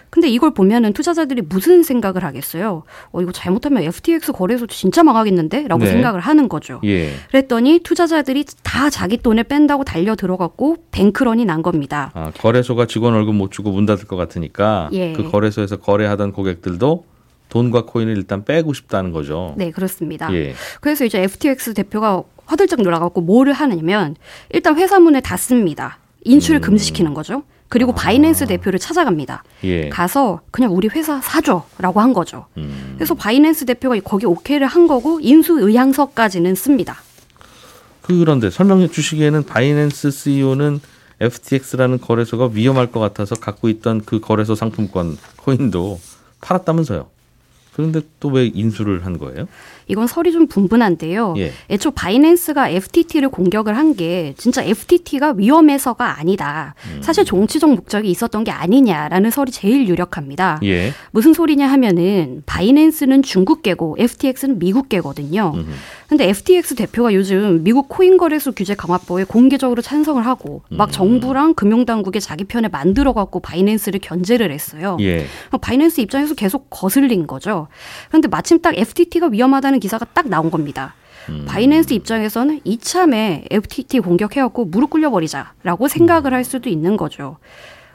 근데 0.09 0.29
이걸 0.29 0.53
보면은 0.53 0.93
투자자들이 0.93 1.41
무슨 1.41 1.83
생각을 1.83 2.23
하겠어요? 2.23 2.83
어 3.11 3.21
이거 3.21 3.31
잘못하면 3.31 3.83
FTX 3.83 4.31
거래소 4.31 4.65
진짜 4.67 5.03
망하겠는데?라고 5.03 5.83
네. 5.83 5.91
생각을 5.91 6.21
하는 6.25 6.49
거죠. 6.49 6.81
예. 6.83 7.11
그랬더니 7.29 7.79
투자자들이 7.83 8.45
다 8.63 8.89
자기 8.89 9.17
돈을 9.17 9.43
뺀다고 9.43 9.83
달려 9.83 10.15
들어갔고 10.15 10.77
뱅크런이 10.91 11.45
난 11.45 11.61
겁니다. 11.61 12.11
아, 12.15 12.31
거래소가 12.37 12.87
직원 12.87 13.13
월급 13.13 13.35
못 13.35 13.51
주고 13.51 13.71
문 13.71 13.85
닫을 13.85 14.05
것 14.05 14.15
같으니까 14.15 14.89
예. 14.93 15.13
그 15.13 15.29
거래소에서 15.29 15.77
거래하던 15.77 16.31
고객들도 16.31 17.05
돈과 17.49 17.85
코인을 17.85 18.17
일단 18.17 18.43
빼고 18.43 18.73
싶다는 18.73 19.11
거죠. 19.11 19.53
네, 19.55 19.69
그렇습니다. 19.69 20.33
예. 20.33 20.55
그래서 20.81 21.05
이제 21.05 21.21
FTX 21.21 21.75
대표가 21.75 22.23
화들짝 22.45 22.81
놀아갖고 22.81 23.21
뭐를 23.21 23.53
하느냐면 23.53 24.15
일단 24.49 24.75
회사 24.77 24.99
문을 24.99 25.21
닫습니다. 25.21 25.99
인출을 26.23 26.59
금지시키는 26.59 27.13
거죠. 27.13 27.43
그리고 27.75 27.91
바이낸스 27.91 28.47
대표를 28.47 28.79
찾아갑니다. 28.79 29.43
음. 29.65 29.67
예. 29.67 29.89
가서 29.89 30.39
그냥 30.49 30.73
우리 30.73 30.87
회사 30.87 31.19
사줘라고 31.19 31.99
한 31.99 32.13
거죠. 32.13 32.45
음. 32.55 32.93
그래서 32.95 33.15
바이낸스 33.15 33.65
대표가 33.65 33.99
거기 34.01 34.25
오케이를 34.25 34.65
한 34.65 34.87
거고 34.87 35.19
인수 35.19 35.59
의향서까지는 35.59 36.55
씁니다. 36.55 36.95
그런데 38.01 38.49
설명해 38.49 38.87
주시기에는 38.87 39.43
바이낸스 39.43 40.11
CEO는 40.11 40.79
FTX라는 41.19 41.99
거래소가 41.99 42.49
위험할 42.53 42.93
것 42.93 43.01
같아서 43.01 43.35
갖고 43.35 43.67
있던 43.67 44.03
그 44.05 44.21
거래소 44.21 44.55
상품권 44.55 45.17
코인도 45.35 45.99
팔았다면서요. 46.39 47.07
그런데 47.75 48.01
또 48.19 48.29
왜 48.29 48.47
인수를 48.53 49.05
한 49.05 49.17
거예요? 49.19 49.47
이건 49.87 50.07
설이 50.07 50.31
좀 50.31 50.47
분분한데요. 50.47 51.35
예. 51.37 51.51
애초 51.69 51.91
바이낸스가 51.91 52.69
FTT를 52.69 53.29
공격을 53.29 53.77
한 53.77 53.95
게 53.95 54.33
진짜 54.37 54.63
FTT가 54.63 55.35
위험해서가 55.37 56.19
아니다. 56.19 56.73
음. 56.91 57.01
사실 57.03 57.23
정치적 57.23 57.69
목적이 57.69 58.09
있었던 58.09 58.43
게 58.43 58.51
아니냐라는 58.51 59.29
설이 59.29 59.51
제일 59.51 59.87
유력합니다. 59.87 60.59
예. 60.63 60.91
무슨 61.11 61.33
소리냐 61.33 61.67
하면은 61.67 62.41
바이낸스는 62.47 63.21
중국계고 63.23 63.97
FTX는 63.99 64.57
미국계거든요. 64.59 65.53
근데 66.09 66.27
FTX 66.29 66.75
대표가 66.75 67.13
요즘 67.13 67.63
미국 67.63 67.87
코인 67.89 68.17
거래소 68.17 68.51
규제 68.51 68.73
강화법에 68.75 69.23
공개적으로 69.25 69.81
찬성을 69.81 70.25
하고 70.25 70.63
음. 70.71 70.77
막 70.77 70.91
정부랑 70.91 71.53
금융당국의 71.53 72.21
자기 72.21 72.43
편을 72.43 72.69
만들어 72.69 73.13
갖고 73.13 73.39
바이낸스를 73.39 73.99
견제를 74.01 74.51
했어요. 74.51 74.97
예. 75.01 75.25
바이낸스 75.61 76.01
입장에서 76.01 76.33
계속 76.33 76.69
거슬린 76.69 77.27
거죠. 77.27 77.64
그런데 78.07 78.27
마침 78.27 78.61
딱 78.61 78.77
FTT가 78.77 79.27
위험하다는 79.27 79.79
기사가 79.79 80.05
딱 80.13 80.27
나온 80.27 80.51
겁니다. 80.51 80.95
음. 81.29 81.45
바이낸스 81.47 81.93
입장에서는 81.93 82.61
이참에 82.63 83.45
FTT 83.49 83.99
공격해갖고 83.99 84.65
무릎 84.65 84.91
꿇려버리자라고 84.91 85.87
생각을 85.87 86.33
할 86.33 86.43
수도 86.43 86.69
있는 86.69 86.97
거죠. 86.97 87.37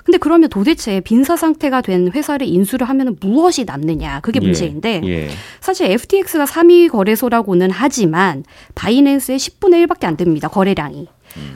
근데 0.04 0.18
그러면 0.18 0.48
도대체 0.48 1.00
빈사 1.00 1.36
상태가 1.36 1.82
된 1.82 2.10
회사를 2.12 2.46
인수를 2.46 2.88
하면 2.88 3.16
무엇이 3.20 3.64
남느냐 3.64 4.20
그게 4.20 4.40
문제인데 4.40 5.02
예. 5.04 5.28
사실 5.60 5.90
FTX가 5.90 6.46
3위 6.46 6.90
거래소라고는 6.90 7.70
하지만 7.70 8.44
바이낸스의 8.74 9.38
10분의 9.38 9.86
1밖에 9.86 10.06
안 10.06 10.16
됩니다 10.16 10.48
거래량이. 10.48 11.06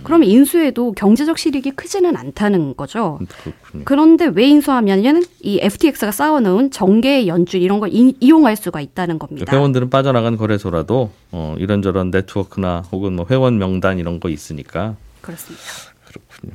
그러면 0.03 0.29
인수해도 0.29 0.93
경제적 0.93 1.39
실익이 1.39 1.73
크지는 1.73 2.17
않다는 2.17 2.77
거죠. 2.77 3.19
그렇군요. 3.43 3.85
그런데 3.85 4.27
왜 4.27 4.47
인수하면은 4.47 5.25
이 5.41 5.59
FTX가 5.61 6.13
쌓아놓은 6.13 6.71
정계 6.71 7.27
연줄 7.27 7.61
이런 7.61 7.81
걸 7.81 7.91
이, 7.93 8.15
이용할 8.21 8.57
수가 8.57 8.81
있다는 8.81 9.19
겁니다. 9.19 9.51
회원들은 9.51 9.91
빠져나간 9.91 10.37
거래소라도 10.37 11.11
어, 11.33 11.57
이런저런 11.59 12.11
네트워크나 12.11 12.83
혹은 12.93 13.15
뭐 13.15 13.27
회원 13.31 13.59
명단 13.59 13.99
이런 13.99 14.21
거 14.21 14.29
있으니까 14.29 14.97
그렇습니다. 15.21 15.63
그렇군요. 16.07 16.55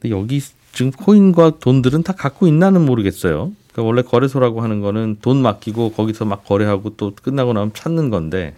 근데 0.00 0.14
여기 0.14 0.40
지금 0.72 0.90
코인과 0.90 1.58
돈들은 1.60 2.02
다 2.02 2.12
갖고 2.12 2.46
있나는 2.46 2.84
모르겠어요. 2.84 3.52
그러니까 3.72 3.82
원래 3.82 4.02
거래소라고 4.02 4.60
하는 4.60 4.80
거는 4.80 5.18
돈 5.22 5.40
맡기고 5.40 5.92
거기서 5.92 6.24
막 6.24 6.44
거래하고 6.44 6.96
또 6.96 7.14
끝나고 7.14 7.52
나면 7.52 7.72
찾는 7.74 8.10
건데 8.10 8.54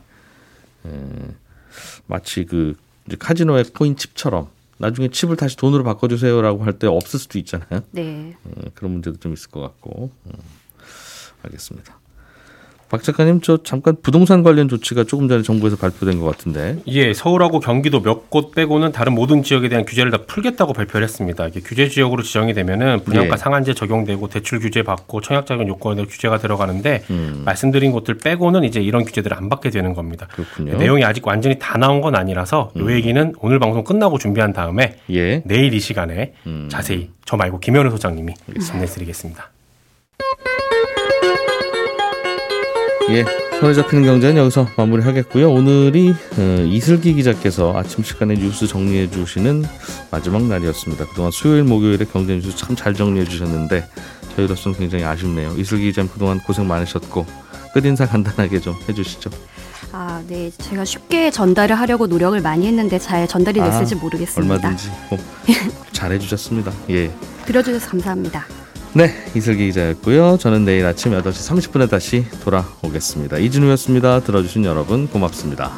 에, 0.86 0.90
마치 2.06 2.44
그 2.44 2.74
이제 3.08 3.16
카지노의 3.18 3.64
코인 3.74 3.96
칩처럼 3.96 4.48
나중에 4.76 5.08
칩을 5.08 5.36
다시 5.36 5.56
돈으로 5.56 5.82
바꿔주세요라고 5.82 6.62
할 6.64 6.78
때 6.78 6.86
없을 6.86 7.18
수도 7.18 7.38
있잖아요. 7.40 7.80
네. 7.90 8.36
어, 8.44 8.50
그런 8.74 8.92
문제도 8.92 9.16
좀 9.18 9.32
있을 9.32 9.50
것 9.50 9.60
같고 9.60 10.10
어, 10.26 10.30
알겠습니다. 11.42 11.98
박 12.90 13.02
작가님 13.02 13.40
저 13.42 13.58
잠깐 13.62 13.96
부동산 14.02 14.42
관련 14.42 14.68
조치가 14.68 15.04
조금 15.04 15.28
전에 15.28 15.42
정부에서 15.42 15.76
발표된 15.76 16.20
것 16.20 16.26
같은데 16.26 16.78
예, 16.86 17.12
서울하고 17.12 17.60
경기도 17.60 18.00
몇 18.00 18.18
곳 18.30 18.54
빼고는 18.54 18.92
다른 18.92 19.14
모든 19.14 19.42
지역에 19.42 19.68
대한 19.70 19.86
규제를 19.86 20.10
다 20.10 20.18
풀겠다고 20.26 20.74
발표를 20.74 21.04
했습니다. 21.04 21.46
이게 21.48 21.60
규제 21.60 21.88
지역으로 21.88 22.22
지정이 22.22 22.52
되면은 22.52 23.04
분양가 23.04 23.34
예. 23.34 23.36
상한제 23.38 23.72
적용되고 23.74 24.28
대출 24.28 24.60
규제 24.60 24.82
받고 24.82 25.22
청약자금 25.22 25.66
요건에 25.68 26.04
규제가 26.04 26.36
들어가는데 26.38 27.04
음. 27.10 27.42
말씀드린 27.46 27.92
곳들 27.92 28.18
빼고는 28.18 28.64
이제 28.64 28.80
이런 28.80 29.04
규제들을 29.04 29.34
안 29.36 29.48
받게 29.48 29.70
되는 29.70 29.94
겁니다. 29.94 30.26
그렇군요. 30.32 30.76
내용이 30.76 31.04
아직 31.04 31.26
완전히 31.26 31.58
다 31.58 31.78
나온 31.78 32.00
건 32.02 32.16
아니라서 32.16 32.70
이 32.76 32.86
얘기는 32.90 33.32
오늘 33.40 33.58
방송 33.58 33.82
끝나고 33.84 34.18
준비한 34.18 34.52
다음에 34.52 34.96
예. 35.10 35.42
내일 35.46 35.72
이 35.72 35.80
시간에 35.80 36.34
음. 36.46 36.68
자세히 36.70 37.08
저 37.24 37.36
말고 37.36 37.60
김현우 37.60 37.90
소장님이 37.90 38.34
전해드리겠습니다. 38.66 39.50
예, 43.10 43.24
손에 43.58 43.72
잡히는 43.74 44.04
경제는 44.04 44.36
여기서 44.36 44.68
마무리하겠고요. 44.76 45.50
오늘이 45.50 46.10
어, 46.36 46.42
이슬기 46.66 47.14
기자께서 47.14 47.72
아침 47.76 48.04
시간에 48.04 48.34
뉴스 48.34 48.66
정리해 48.66 49.10
주시는 49.10 49.64
마지막 50.10 50.42
날이었습니다. 50.44 51.06
그동안 51.06 51.30
수요일, 51.30 51.64
목요일에 51.64 52.04
경제 52.12 52.34
뉴스 52.34 52.54
참 52.56 52.76
잘 52.76 52.92
정리해 52.94 53.24
주셨는데 53.24 53.84
저희로서는 54.36 54.78
굉장히 54.78 55.04
아쉽네요. 55.04 55.54
이슬기 55.56 55.84
기자님 55.86 56.10
그동안 56.12 56.38
고생 56.40 56.68
많으셨고 56.68 57.24
끝인사 57.72 58.06
간단하게 58.06 58.60
좀 58.60 58.74
해주시죠. 58.88 59.30
아, 59.92 60.22
네. 60.28 60.50
제가 60.58 60.84
쉽게 60.84 61.30
전달을 61.30 61.78
하려고 61.78 62.06
노력을 62.06 62.38
많이 62.42 62.66
했는데 62.66 62.98
잘 62.98 63.26
전달이 63.26 63.60
아, 63.62 63.70
됐을지 63.70 63.94
모르겠습니다. 63.94 64.54
얼마든지 64.54 64.90
뭐 65.08 65.18
잘해 65.92 66.18
주셨습니다. 66.18 66.72
예. 66.90 67.10
들어주셔서 67.46 67.88
감사합니다. 67.88 68.44
네, 68.94 69.14
이슬기 69.34 69.66
기자였고요. 69.66 70.38
저는 70.38 70.64
내일 70.64 70.86
아침 70.86 71.12
8시 71.12 71.22
30분에 71.22 71.90
다시 71.90 72.24
돌아오겠습니다. 72.42 73.38
이진우였습니다. 73.38 74.20
들어주신 74.20 74.64
여러분 74.64 75.06
고맙습니다. 75.08 75.70